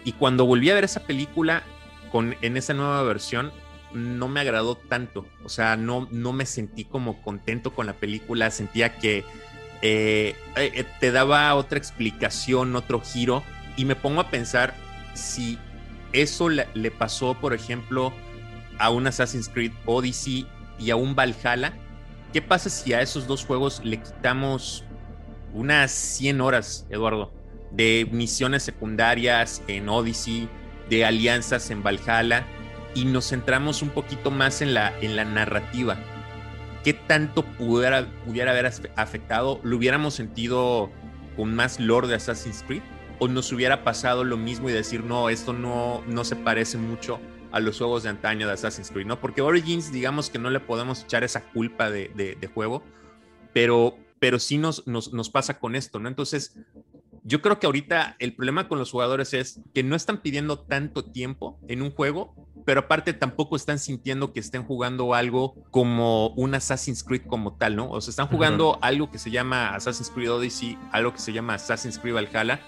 [0.03, 1.63] Y cuando volví a ver esa película
[2.11, 3.51] con, en esa nueva versión,
[3.93, 5.27] no me agradó tanto.
[5.43, 8.49] O sea, no, no me sentí como contento con la película.
[8.51, 9.23] Sentía que
[9.81, 13.43] eh, eh, te daba otra explicación, otro giro.
[13.77, 14.73] Y me pongo a pensar
[15.13, 15.59] si
[16.13, 18.11] eso le, le pasó, por ejemplo,
[18.79, 20.47] a un Assassin's Creed Odyssey
[20.79, 21.73] y a un Valhalla
[22.33, 24.83] ¿Qué pasa si a esos dos juegos le quitamos
[25.53, 27.31] unas 100 horas, Eduardo,
[27.71, 30.49] de misiones secundarias en Odyssey,
[30.89, 32.45] de alianzas en Valhalla
[32.93, 35.97] y nos centramos un poquito más en la, en la narrativa?
[36.83, 39.59] ¿Qué tanto pudiera, pudiera haber afectado?
[39.63, 40.91] ¿Lo hubiéramos sentido
[41.35, 42.83] con más lore de Assassin's Creed?
[43.17, 47.19] ¿O nos hubiera pasado lo mismo y decir, no, esto no, no se parece mucho
[47.55, 49.21] a los juegos de antaño de Assassin's Creed, ¿no?
[49.21, 52.83] Porque Origins, digamos que no le podemos echar esa culpa de, juego,
[53.53, 56.09] pero, pero sí nos, nos, pasa con esto, ¿no?
[56.09, 56.57] Entonces,
[57.23, 61.05] yo creo que ahorita el problema con los jugadores es que no están pidiendo tanto
[61.05, 66.55] tiempo en un juego, pero aparte tampoco están sintiendo que estén jugando algo como un
[66.55, 67.89] Assassin's Creed como tal, ¿no?
[67.89, 71.53] O sea, están jugando algo que se llama Assassin's Creed Odyssey, algo que se llama
[71.53, 72.59] Assassin's Creed Valhalla,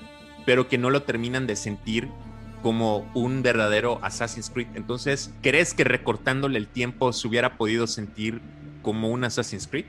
[0.45, 2.09] pero que no lo terminan de sentir
[2.61, 4.67] como un verdadero Assassin's Creed.
[4.75, 8.41] Entonces, ¿crees que recortándole el tiempo se hubiera podido sentir
[8.81, 9.85] como un Assassin's Creed?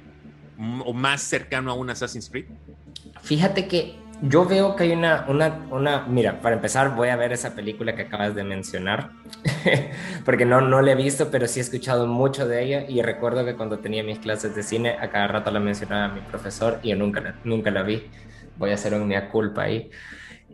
[0.84, 2.46] ¿O más cercano a un Assassin's Creed?
[3.22, 7.32] Fíjate que yo veo que hay una, una, una, mira, para empezar voy a ver
[7.32, 9.10] esa película que acabas de mencionar,
[10.24, 13.44] porque no, no la he visto, pero sí he escuchado mucho de ella y recuerdo
[13.44, 16.90] que cuando tenía mis clases de cine, a cada rato la mencionaba mi profesor y
[16.90, 18.02] yo nunca, nunca la vi.
[18.56, 19.88] Voy a hacer un mea culpa ahí.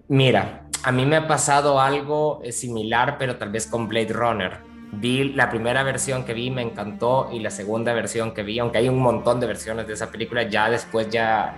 [0.08, 4.58] Mira, a mí me ha pasado algo eh, similar, pero tal vez con Blade Runner.
[4.92, 8.78] Vi la primera versión que vi, me encantó, y la segunda versión que vi, aunque
[8.78, 11.56] hay un montón de versiones de esa película, ya después ya...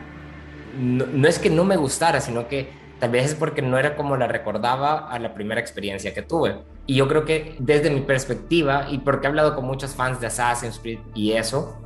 [0.78, 4.16] No, es que no me gustara, sino que tal vez es porque no era como
[4.16, 6.58] la recordaba a la primera experiencia que tuve.
[6.86, 10.28] Y yo creo que desde mi perspectiva, y porque he hablado con muchos fans de
[10.28, 11.76] Assassin's Creed y eso,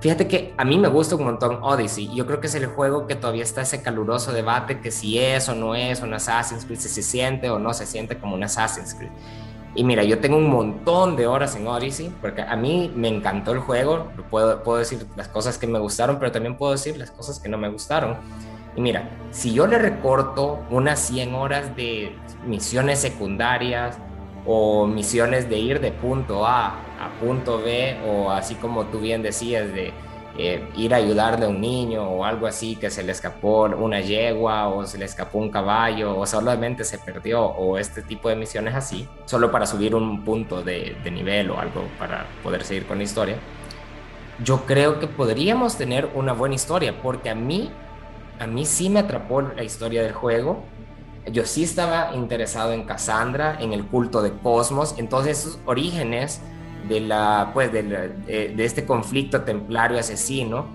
[0.00, 2.14] Fíjate que a mí me gusta un montón Odyssey.
[2.14, 5.48] Yo creo que es el juego que todavía está ese caluroso debate que si es
[5.48, 8.44] o no es un Assassin's Creed, si se siente o no se siente como un
[8.44, 9.10] Assassin's Creed.
[9.74, 13.52] Y mira, yo tengo un montón de horas en Odyssey porque a mí me encantó
[13.52, 14.10] el juego.
[14.30, 17.48] Puedo, puedo decir las cosas que me gustaron, pero también puedo decir las cosas que
[17.48, 18.16] no me gustaron.
[18.76, 22.14] Y mira, si yo le recorto unas 100 horas de
[22.46, 23.98] misiones secundarias
[24.46, 26.68] o misiones de ir de punto A
[27.00, 29.92] a punto B o así como tú bien decías de
[30.38, 34.00] eh, ir a ayudarle a un niño o algo así que se le escapó una
[34.00, 38.36] yegua o se le escapó un caballo o solamente se perdió o este tipo de
[38.36, 42.86] misiones así, solo para subir un punto de, de nivel o algo para poder seguir
[42.86, 43.36] con la historia.
[44.44, 47.70] Yo creo que podríamos tener una buena historia porque a mí,
[48.38, 50.64] a mí sí me atrapó la historia del juego
[51.32, 56.40] yo sí estaba interesado en Cassandra, en el culto de Cosmos, entonces sus orígenes
[56.88, 60.66] de, la, pues, de, este conflicto templario asesino.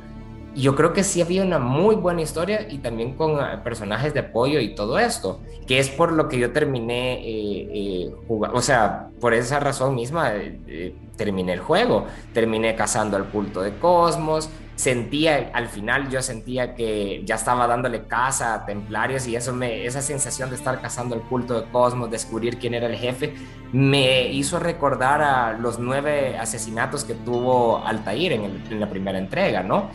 [0.54, 4.20] yo creo que sí había una muy buena historia y también con ah, personajes de
[4.20, 9.08] apoyo y todo esto, que es por lo que yo terminé eh, eh o sea,
[9.22, 14.50] por esa razón misma eh, eh, terminé el juego, terminé cazando al culto de Cosmos,
[14.82, 19.86] sentía, al final yo sentía que ya estaba dándole casa a templarios y eso me,
[19.86, 23.36] esa sensación de estar cazando el culto de Cosmos, descubrir quién era el jefe,
[23.72, 29.92] me hizo recordar a los nueve asesinatos que tuvo Altair en, la primera entrega, ¿no?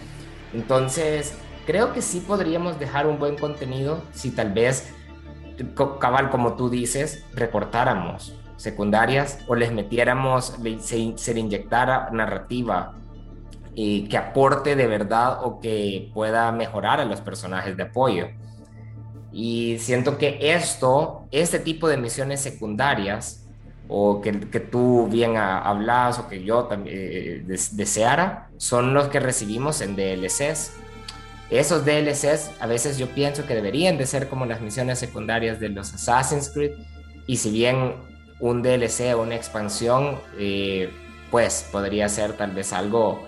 [0.55, 4.94] Entonces, creo que sí podríamos dejar un buen contenido si tal vez,
[6.01, 12.94] cabal como tú dices, recortáramos secundarias o les metiéramos, se, se le inyectara narrativa
[13.76, 18.28] que aporte de verdad o que pueda mejorar a los personajes de apoyo.
[19.32, 23.46] Y siento que esto, este tipo de misiones secundarias,
[23.88, 29.20] o que, que tú bien hablas o que yo también eh, deseara, son los que
[29.20, 30.72] recibimos en DLCs.
[31.50, 35.68] Esos DLCs a veces yo pienso que deberían de ser como las misiones secundarias de
[35.68, 36.72] los Assassin's Creed.
[37.26, 37.94] Y si bien
[38.40, 40.90] un DLC o una expansión, eh,
[41.30, 43.22] pues podría ser tal vez algo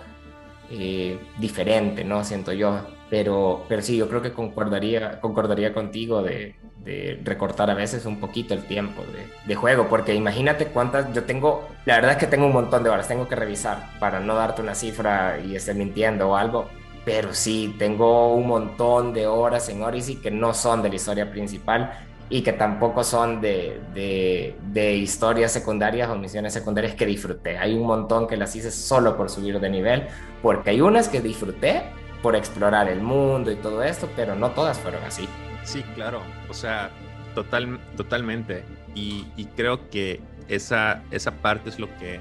[0.71, 2.23] eh, diferente, ¿no?
[2.23, 2.79] Siento yo.
[3.09, 8.19] Pero, pero sí, yo creo que concordaría, concordaría contigo de, de recortar a veces un
[8.19, 12.27] poquito el tiempo de, de, juego, porque imagínate cuántas, yo tengo, la verdad es que
[12.27, 15.73] tengo un montón de horas, tengo que revisar para no darte una cifra y estar
[15.73, 16.69] mintiendo o algo,
[17.03, 21.31] pero sí, tengo un montón de horas en Odyssey que no son de la historia
[21.31, 27.57] principal y que tampoco son de, de, de, historias secundarias o misiones secundarias que disfruté.
[27.57, 30.07] Hay un montón que las hice solo por subir de nivel,
[30.43, 31.83] porque hay unas que disfruté
[32.21, 35.27] por explorar el mundo y todo esto, pero no todas fueron así.
[35.63, 36.91] Sí, claro, o sea,
[37.33, 38.63] total, totalmente.
[38.93, 42.19] Y, y creo que esa, esa parte es lo que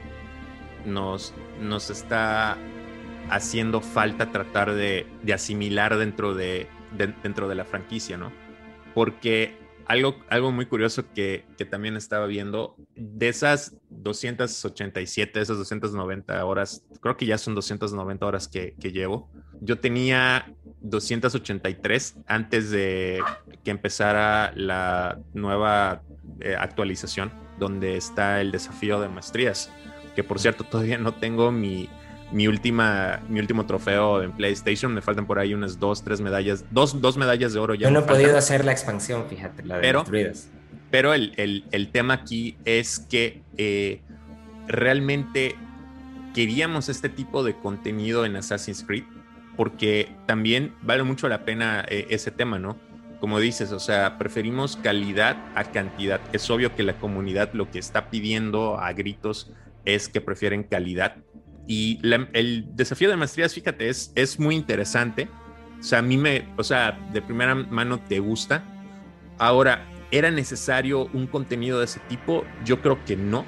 [0.87, 2.57] nos, nos está
[3.29, 6.67] haciendo falta tratar de, de asimilar dentro de,
[6.97, 8.33] de, dentro de la franquicia, ¿no?
[8.95, 16.45] Porque algo, algo muy curioso que, que, también estaba viendo, de esas 287, esas 290
[16.45, 23.21] horas, creo que ya son 290 horas que, que llevo, yo tenía 283 antes de
[23.65, 26.03] que empezara la nueva
[26.41, 29.73] eh, actualización, donde está el desafío de maestrías,
[30.15, 31.89] que por cierto todavía no tengo mi,
[32.33, 34.93] mi, última, mi último trofeo en PlayStation.
[34.93, 37.89] Me faltan por ahí unas dos, tres medallas, dos, dos medallas de oro ya.
[37.89, 40.05] Yo no he podido hacer la expansión, fíjate, la de pero,
[40.91, 44.01] Pero el, el, el, tema aquí es que eh,
[44.67, 45.57] realmente
[46.35, 49.05] queríamos este tipo de contenido en Assassin's Creed
[49.59, 52.77] porque también vale mucho la pena eh, ese tema, ¿no?
[53.19, 56.21] Como dices, o sea, preferimos calidad a cantidad.
[56.33, 59.51] Es obvio que la comunidad lo que está pidiendo a gritos
[59.85, 61.17] es que prefieren calidad
[61.69, 62.01] y
[62.33, 65.29] el desafío de maestrías, fíjate, es, es muy interesante.
[65.79, 68.65] O sea, a mí me, o sea, de primera mano te gusta.
[69.37, 72.45] Ahora, ¿era necesario un contenido de ese tipo?
[72.65, 73.45] Yo creo que no,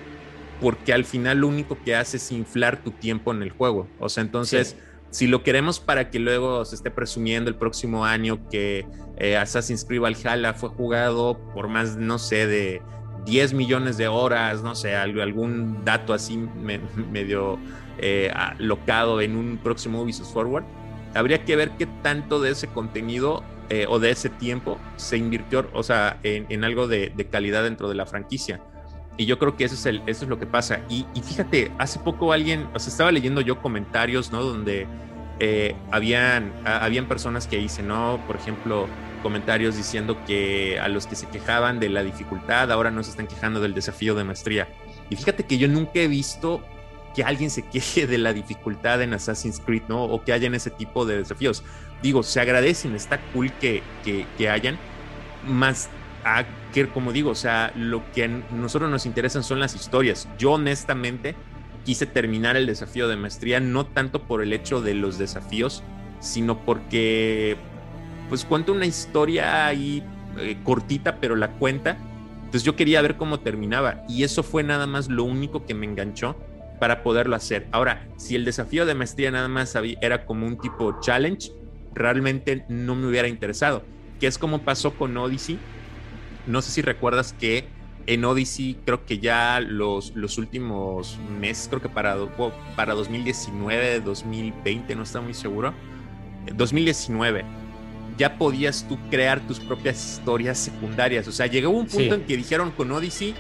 [0.60, 3.88] porque al final lo único que hace es inflar tu tiempo en el juego.
[3.98, 4.84] O sea, entonces, sí.
[5.10, 9.86] si lo queremos para que luego se esté presumiendo el próximo año que eh, Assassin's
[9.86, 12.82] Creed Valhalla fue jugado por más, no sé, de
[13.24, 16.80] 10 millones de horas, no sé, algún dato así me,
[17.10, 17.58] medio
[18.02, 20.64] eh, locado en un próximo Ubisoft Forward.
[21.14, 25.68] Habría que ver qué tanto de ese contenido eh, o de ese tiempo se invirtió,
[25.72, 28.60] o sea, en, algo de, calidad dentro de la franquicia.
[29.16, 30.80] Y yo creo que eso es, el, eso es lo que pasa.
[30.88, 34.42] Y, fíjate, hace poco alguien, o sea, estaba leyendo yo comentarios, ¿no?
[34.42, 34.86] Donde
[35.40, 38.20] eh, habían, habían personas que dicen, ¿no?
[38.26, 38.88] Por ejemplo,
[39.22, 43.26] comentarios diciendo que a los que se quejaban de la dificultad ahora no se están
[43.26, 44.68] quejando del desafío de maestría.
[45.10, 46.62] Y fíjate que yo nunca he visto
[47.20, 50.04] que alguien se queje de la dificultad en Assassin's Creed, ¿no?
[50.04, 51.62] O que hayan ese tipo de desafíos.
[52.02, 54.78] Digo, se agradecen, está cool que, que, hayan,
[55.46, 55.90] más
[56.24, 60.30] a que, como digo, o sea, lo que a nosotros nos interesan son las historias.
[60.38, 61.34] Yo honestamente
[61.84, 65.82] quise terminar el desafío de maestría no tanto por el hecho de los desafíos,
[66.20, 67.58] sino porque
[68.30, 70.02] pues cuenta una historia ahí
[70.38, 71.98] eh, cortita, pero la cuenta.
[72.38, 75.84] Entonces yo quería ver cómo terminaba y eso fue nada más lo único que me
[75.84, 76.34] enganchó
[76.80, 77.68] para poderlo hacer.
[77.70, 81.52] Ahora, si el desafío de maestría nada más era como un tipo challenge,
[81.94, 83.84] realmente no me hubiera interesado,
[84.18, 85.58] que es como pasó con Odyssey.
[86.46, 87.66] No sé si recuerdas que
[88.06, 92.16] en Odyssey creo que ya los, los últimos meses, creo que para,
[92.74, 95.74] para 2019, 2020, no está muy seguro,
[96.56, 97.44] 2019,
[98.16, 101.28] ya podías tú crear tus propias historias secundarias.
[101.28, 102.20] O sea, llegó un punto sí.
[102.20, 103.34] en que dijeron con Odyssey,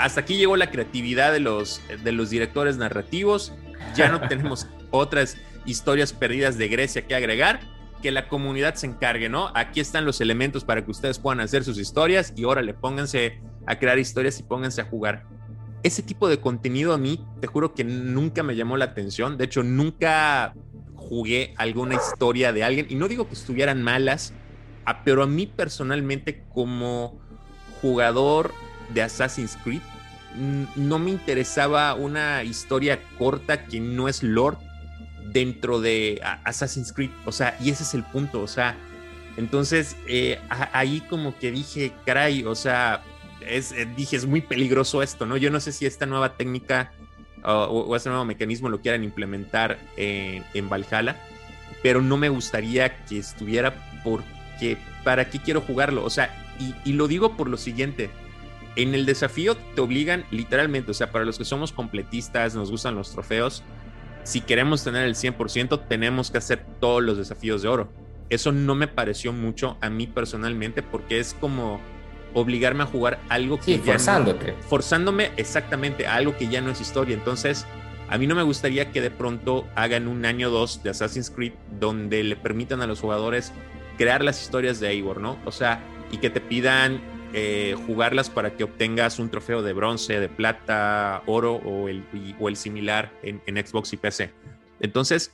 [0.00, 3.52] hasta aquí llegó la creatividad de los, de los directores narrativos,
[3.94, 5.36] ya no tenemos otras
[5.66, 7.60] historias perdidas de Grecia que agregar,
[8.00, 9.52] que la comunidad se encargue, ¿no?
[9.54, 13.78] Aquí están los elementos para que ustedes puedan hacer sus historias y órale, pónganse a
[13.78, 15.26] crear historias y pónganse a jugar.
[15.82, 19.44] Ese tipo de contenido a mí, te juro que nunca me llamó la atención, de
[19.44, 20.54] hecho nunca
[20.94, 24.32] jugué alguna historia de alguien, y no digo que estuvieran malas,
[25.04, 27.20] pero a mí personalmente como
[27.82, 28.52] jugador
[28.94, 29.82] de Assassin's Creed,
[30.36, 34.56] no me interesaba una historia corta que no es lore
[35.32, 37.10] dentro de Assassin's Creed.
[37.24, 38.40] O sea, y ese es el punto.
[38.40, 38.76] O sea,
[39.36, 40.38] entonces eh,
[40.72, 43.02] ahí como que dije, caray, o sea,
[43.46, 45.36] es, eh, dije, es muy peligroso esto, ¿no?
[45.36, 46.92] Yo no sé si esta nueva técnica
[47.42, 51.16] o, este nuevo mecanismo lo quieran implementar en, en Valhalla,
[51.82, 53.74] pero no me gustaría que estuviera
[54.04, 56.04] porque, ¿para qué quiero jugarlo?
[56.04, 56.36] O sea,
[56.84, 58.10] y lo digo por lo siguiente
[58.76, 62.94] en el desafío te obligan literalmente, o sea, para los que somos completistas, nos gustan
[62.94, 63.62] los trofeos,
[64.22, 67.88] si queremos tener el 100%, tenemos que hacer todos los desafíos de oro.
[68.28, 71.80] Eso no me pareció mucho a mí personalmente porque es como
[72.32, 74.52] obligarme a jugar algo que sí, ya forzándote.
[74.52, 77.14] No, forzándome exactamente a algo que ya no es historia.
[77.14, 77.66] Entonces,
[78.10, 81.52] A mí no me gustaría que de pronto hagan un año 2 de Assassin's Creed
[81.78, 83.52] donde le permitan a los jugadores
[83.98, 85.38] crear las historias de Eivor, ¿no?
[85.44, 87.00] O sea, y que te pidan
[87.32, 92.04] eh, jugarlas para que obtengas un trofeo de bronce, de plata, oro o el,
[92.40, 94.32] o el similar en, Xbox y PC.
[94.80, 95.32] Entonces,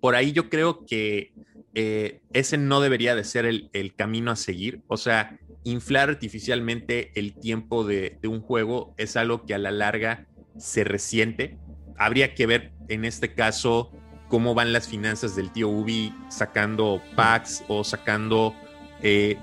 [0.00, 1.32] por ahí yo creo que
[1.74, 4.80] eh, ese no debería de ser el, camino a seguir.
[4.86, 10.26] O sea, inflar artificialmente el tiempo de, un juego es algo que a la larga
[10.56, 11.58] se resiente.
[11.98, 13.92] Habría que ver en este caso
[14.28, 18.54] cómo van las finanzas del tío Ubi sacando packs o sacando
[19.02, 19.36] eh,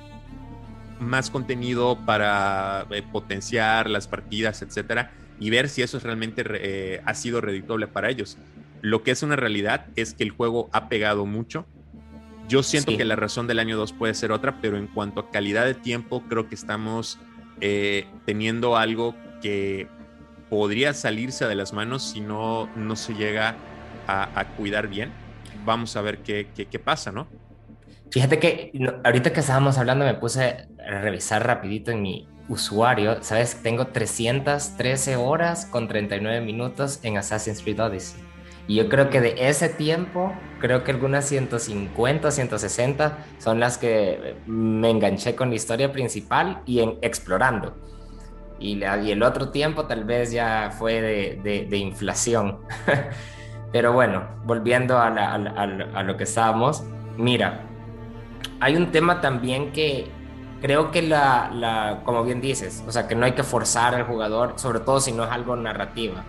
[1.02, 7.14] más contenido para eh, potenciar las partidas, etcétera, y ver si eso realmente eh, ha
[7.16, 8.38] sido redituable para ellos.
[8.82, 11.66] Lo que es una realidad es que el juego ha pegado mucho.
[12.48, 15.32] Yo siento que la razón del año 2 puede ser otra, pero en cuanto a
[15.32, 17.18] calidad de tiempo, creo que estamos
[17.62, 19.88] eh, teniendo algo que
[20.50, 23.56] podría salirse de las manos si no, no se llega
[24.08, 25.12] a, cuidar bien.
[25.64, 27.28] Vamos a ver qué, qué, qué pasa, ¿no?
[28.12, 28.74] Fíjate que
[29.06, 33.64] ahorita que estábamos hablando me puse a revisar rapidito en mi usuario, ¿sabes?
[33.64, 38.22] Tengo 313 horas con 39 minutos en Assassin's Creed Odyssey.
[38.68, 44.36] Y yo creo que de ese tiempo, creo que algunas 150, 160 son las que
[44.46, 47.78] me enganché con la historia principal y en explorando.
[48.60, 52.60] Y, y el otro tiempo tal vez ya fue de, de, inflación.
[53.72, 56.84] Pero bueno, volviendo a, a lo que estábamos,
[57.18, 57.71] mira,
[58.62, 60.10] hay un tema también que
[60.62, 64.54] creo que la, como bien dices, o sea, que no hay que forzar al jugador,
[64.58, 66.24] sobre todo si no es algo narrativa,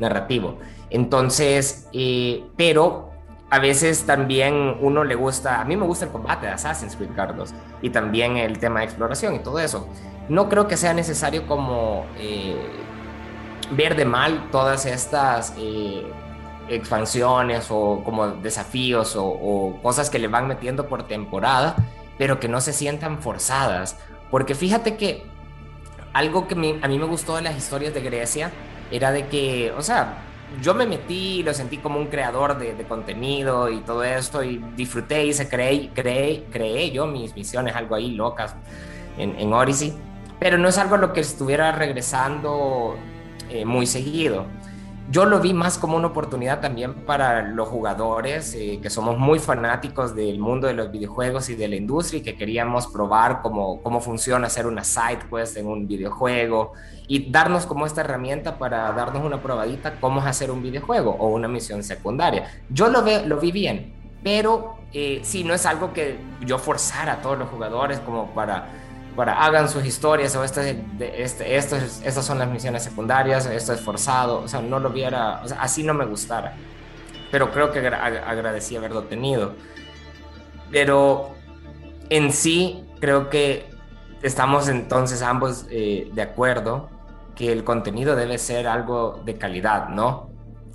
[0.00, 0.58] narrativo.
[0.90, 3.12] Entonces, eh, pero
[3.48, 7.10] a veces también uno le gusta, a mí me gusta el combate de Assassin's Creed,
[7.14, 9.88] Carlos, y también el tema de exploración y todo eso.
[10.28, 12.56] No creo que sea necesario como eh,
[13.70, 15.54] ver de mal todas estas...
[15.56, 16.04] Eh,
[16.68, 21.76] expansiones o como desafíos o, cosas que le van metiendo por temporada,
[22.18, 23.98] pero que no se sientan forzadas.
[24.30, 25.24] Porque fíjate que
[26.12, 28.50] algo que a mí me gustó de las historias de Grecia
[28.90, 30.18] era de que, o sea,
[30.62, 34.64] yo me metí y lo sentí como un creador de, contenido y todo esto y
[34.76, 38.54] disfruté y se creé, creé, creé yo mis misiones, algo ahí locas
[39.18, 39.92] en, en Odyssey,
[40.38, 42.96] pero no es algo a lo que estuviera regresando
[43.50, 44.46] eh, muy seguido
[45.10, 49.38] yo lo vi más como una oportunidad también para los jugadores eh, que somos muy
[49.38, 53.80] fanáticos del mundo de los videojuegos y de la industria y que queríamos probar cómo,
[53.82, 56.72] cómo funciona hacer una side quest en un videojuego
[57.06, 61.28] y darnos como esta herramienta para darnos una probadita cómo es hacer un videojuego o
[61.28, 62.50] una misión secundaria.
[62.68, 63.94] Yo lo, ve, lo vi bien,
[64.24, 68.85] pero eh, sí, no es algo que yo forzara a todos los jugadores como para
[69.16, 73.80] para hagan sus historias o este, este, esto, estas son las misiones secundarias, esto es
[73.80, 76.54] forzado, o sea, no lo viera, o sea, así no me gustara.
[77.30, 79.54] Pero creo que agradecí haberlo tenido.
[80.70, 81.34] Pero
[82.08, 83.68] en sí, creo que
[84.22, 86.88] estamos entonces ambos eh, de acuerdo
[87.34, 90.30] que el contenido debe ser algo de calidad, ¿no?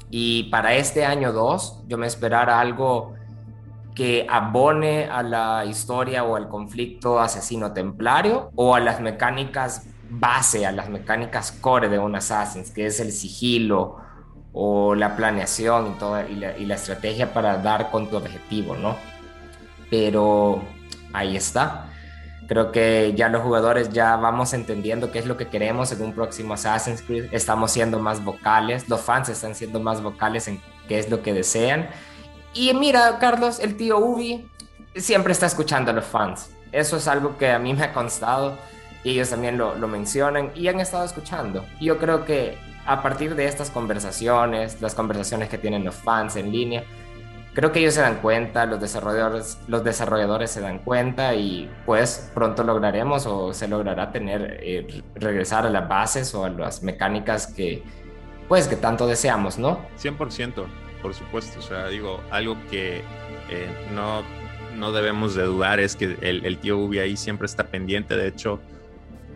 [0.09, 3.13] Y para este año 2, yo me esperara algo
[4.01, 10.65] que abone a la historia o al conflicto asesino templario o a las mecánicas base,
[10.65, 13.97] a las mecánicas core de un Assassin's, que es el sigilo
[14.53, 18.95] o la planeación y, toda, y, la, estrategia para dar con tu objetivo, ¿no?
[19.91, 20.63] Pero
[21.13, 21.91] ahí está.
[22.47, 26.13] Creo que ya los jugadores ya vamos entendiendo qué es lo que queremos en un
[26.13, 27.25] próximo Assassin's Creed.
[27.31, 31.35] Estamos siendo más vocales, los fans están siendo más vocales en qué es lo que
[31.35, 31.87] desean
[32.53, 34.49] y mira, Carlos, el tío Ubi
[34.95, 36.51] siempre está escuchando a los fans.
[36.71, 38.57] Eso es algo que a mí me ha constado
[39.03, 41.65] y ellos también lo, mencionan y han estado escuchando.
[41.79, 46.51] Yo creo que a partir de estas conversaciones, las conversaciones que tienen los fans en
[46.51, 46.83] línea,
[47.53, 52.31] creo que ellos se dan cuenta, los desarrolladores, los desarrolladores se dan cuenta y pues
[52.33, 57.47] pronto lograremos o se logrará tener, eh, regresar a las bases o a las mecánicas
[57.47, 57.83] que
[58.47, 59.79] pues que tanto deseamos, ¿no?
[59.97, 60.65] 100%
[61.01, 61.59] por supuesto.
[61.59, 63.01] O sea, digo, algo que
[63.49, 64.23] eh, no,
[64.77, 68.15] no debemos de dudar es que el, tío Ubi ahí siempre está pendiente.
[68.15, 68.59] De hecho,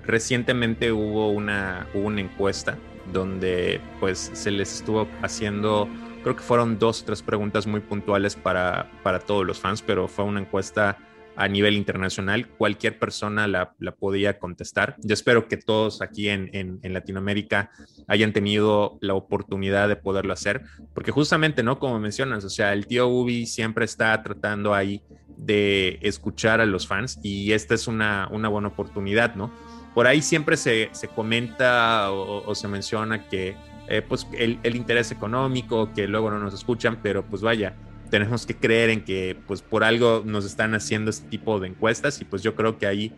[0.05, 2.77] recientemente hubo una, una encuesta
[3.11, 5.87] donde pues se les estuvo haciendo,
[6.23, 10.07] creo que fueron dos o tres preguntas muy puntuales para, para todos los fans, pero
[10.07, 10.97] fue una encuesta
[11.35, 12.47] a nivel internacional.
[12.47, 14.95] Cualquier persona la, podía contestar.
[15.03, 17.71] Yo espero que todos aquí en, Latinoamérica
[18.07, 20.63] hayan tenido la oportunidad de poderlo hacer,
[20.93, 21.79] porque justamente, ¿no?
[21.79, 25.01] Como mencionas, o sea, el tío Ubi siempre está tratando ahí
[25.37, 29.51] de escuchar a los fans y esta es una, una buena oportunidad, ¿no?
[29.93, 33.55] Por ahí siempre se, comenta o, se menciona que
[33.87, 37.75] eh, pues el, el, interés económico, que luego no nos escuchan, pero pues vaya,
[38.09, 42.21] tenemos que creer en que pues por algo nos están haciendo este tipo de encuestas
[42.21, 43.13] y pues yo creo que ahí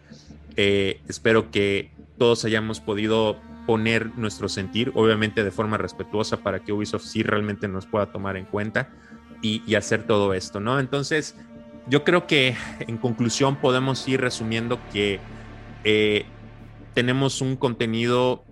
[0.55, 6.71] eh, espero que todos hayamos podido poner nuestro sentir, obviamente de forma respetuosa para que
[6.71, 8.89] Ubisoft sí realmente nos pueda tomar en cuenta
[9.41, 10.79] y, hacer todo esto, ¿no?
[10.79, 11.35] Entonces,
[11.88, 15.19] yo creo que en conclusión podemos ir resumiendo que
[15.83, 16.25] eh,
[16.95, 18.43] tenemos un contenido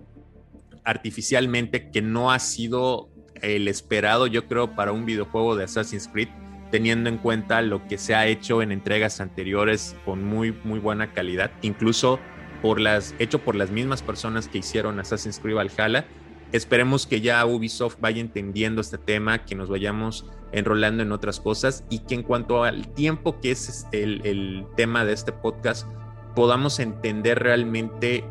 [0.84, 3.08] artificialmente que no ha sido
[3.42, 6.28] el esperado, yo creo, para un videojuego de Assassin's Creed,
[6.70, 11.12] teniendo en cuenta lo que se ha hecho en entregas anteriores con muy, muy buena
[11.12, 12.18] calidad, incluso
[12.62, 16.06] por las, hecho por las mismas personas que hicieron Assassin's Creed Valhalla.
[16.52, 21.84] Esperemos que ya Ubisoft vaya entendiendo este tema, que nos vayamos enrolando en otras cosas
[21.90, 25.86] y que en cuanto al tiempo que es este, el, el tema de este podcast,
[26.34, 28.24] podamos entender realmente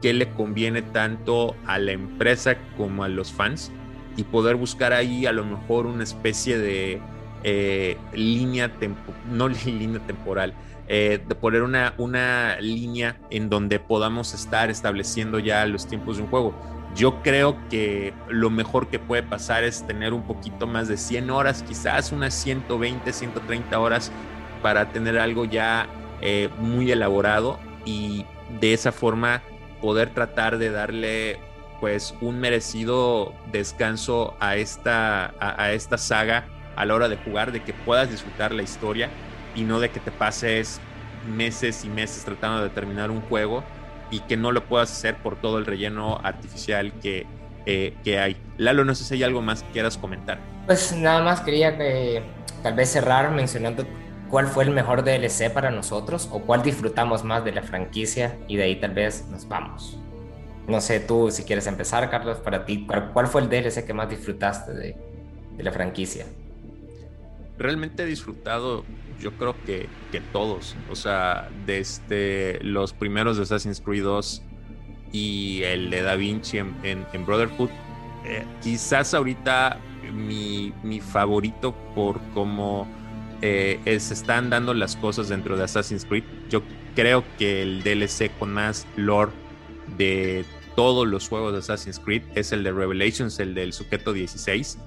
[0.00, 3.72] qué le conviene tanto a la empresa como a los fans
[4.18, 7.00] y poder buscar ahí a lo mejor una especie de
[7.44, 8.68] eh, línea,
[9.30, 10.54] no línea temporal,
[10.88, 16.24] eh, de poner una, una línea en donde podamos estar estableciendo ya los tiempos de
[16.24, 16.52] un juego.
[16.96, 21.30] Yo creo que lo mejor que puede pasar es tener un poquito más de 100
[21.30, 24.10] horas, quizás unas 120, 130 horas
[24.62, 25.86] para tener algo ya
[26.22, 28.24] eh, muy elaborado y
[28.60, 29.42] de esa forma
[29.80, 31.38] poder tratar de darle
[31.80, 37.62] pues un merecido descanso a esta, a, esta saga a la hora de jugar, de
[37.62, 39.10] que puedas disfrutar la historia
[39.54, 40.80] y no de que te pases
[41.28, 43.64] meses y meses tratando de terminar un juego
[44.10, 47.26] y que no lo puedas hacer por todo el relleno artificial que,
[47.66, 48.36] eh, que hay.
[48.56, 50.38] Lalo, no sé si hay algo más que quieras comentar.
[50.66, 52.22] Pues nada más quería que
[52.62, 53.84] tal vez cerrar mencionando
[54.28, 58.56] cuál fue el mejor DLC para nosotros o cuál disfrutamos más de la franquicia y
[58.56, 59.98] de ahí tal vez nos vamos.
[60.68, 64.10] No sé tú si quieres empezar, Carlos, para ti, ¿cuál fue el DLC que más
[64.10, 64.96] disfrutaste de,
[65.56, 66.26] la franquicia?
[67.56, 68.84] Realmente he disfrutado,
[69.18, 74.42] yo creo que, que todos, o sea, desde los primeros de Assassin's Creed 2
[75.10, 77.70] y el de Da Vinci en, en, Brotherhood.
[78.26, 79.80] Eh, quizás ahorita
[80.12, 82.86] mi, mi favorito por cómo
[83.40, 86.24] eh, se están dando las cosas dentro de Assassin's Creed.
[86.50, 86.62] Yo
[86.94, 89.32] creo que el DLC con más lore
[89.96, 90.44] de
[90.78, 94.78] todos los juegos de Assassin's Creed es el de Revelations, el del sujeto 16.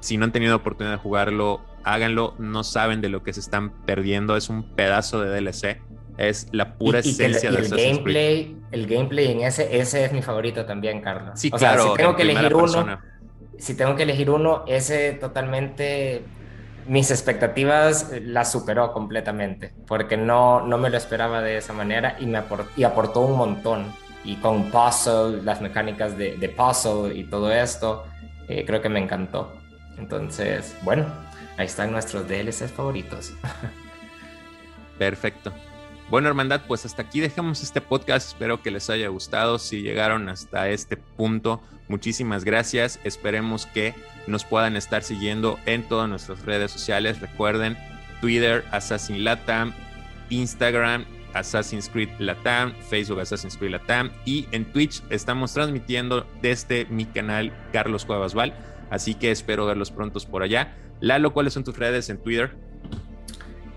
[0.00, 2.34] Si no han tenido oportunidad de jugarlo, háganlo.
[2.38, 4.34] No saben de lo que se están perdiendo.
[4.38, 5.82] Es un pedazo de DLC.
[6.16, 8.56] Es la pura esencia de Assassin's gameplay, Creed.
[8.70, 11.38] El gameplay en ese, ese es mi favorito también, Carlos.
[11.38, 11.90] Sí, claro.
[11.90, 12.98] si tengo que elegir uno,
[13.58, 16.22] si tengo que elegir uno, ese totalmente
[16.86, 22.24] mis expectativas las superó completamente, porque no, no me lo esperaba de esa manera y
[22.24, 24.05] me aportó, y aportó un montón.
[24.26, 28.04] Y con puzzle, las mecánicas de, puzzle y todo esto,
[28.48, 29.52] eh, creo que me encantó.
[29.96, 31.06] Entonces, bueno,
[31.56, 33.32] ahí están nuestros DLCs favoritos.
[34.98, 35.52] Perfecto.
[36.10, 38.28] Bueno, hermandad, pues hasta aquí dejamos este podcast.
[38.28, 39.58] Espero que les haya gustado.
[39.58, 43.00] Si llegaron hasta este punto, muchísimas gracias.
[43.04, 43.94] Esperemos que
[44.26, 47.20] nos puedan estar siguiendo en todas nuestras redes sociales.
[47.20, 47.76] Recuerden,
[48.20, 49.72] Twitter, Assassin Latam,
[50.30, 51.04] Instagram,
[51.38, 57.52] Assassin's Creed Latam, Facebook Assassin's Creed Latam y en Twitch estamos transmitiendo desde mi canal
[57.72, 58.54] Carlos Cuevas Val.
[58.90, 60.74] Así que espero verlos prontos por allá.
[61.00, 62.54] Lalo, ¿cuáles son tus redes en Twitter?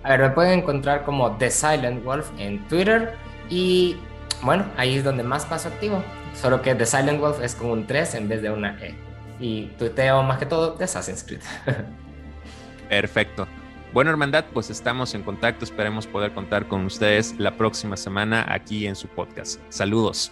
[0.04, 3.16] A ver, me pueden encontrar como The Silent Wolf en Twitter
[3.50, 3.98] y
[4.42, 6.04] bueno, ahí es donde más paso activo.
[6.34, 8.96] Solo que The Silent Wolf es con un 3 en vez de una E.
[9.40, 11.42] Y tuiteo más que todo de Assassin's Creed.
[12.90, 13.48] Perfecto.
[13.92, 15.66] Bueno, hermandad, pues estamos en contacto.
[15.66, 19.60] Esperemos poder contar con ustedes la próxima semana aquí en su podcast.
[19.70, 20.32] Saludos.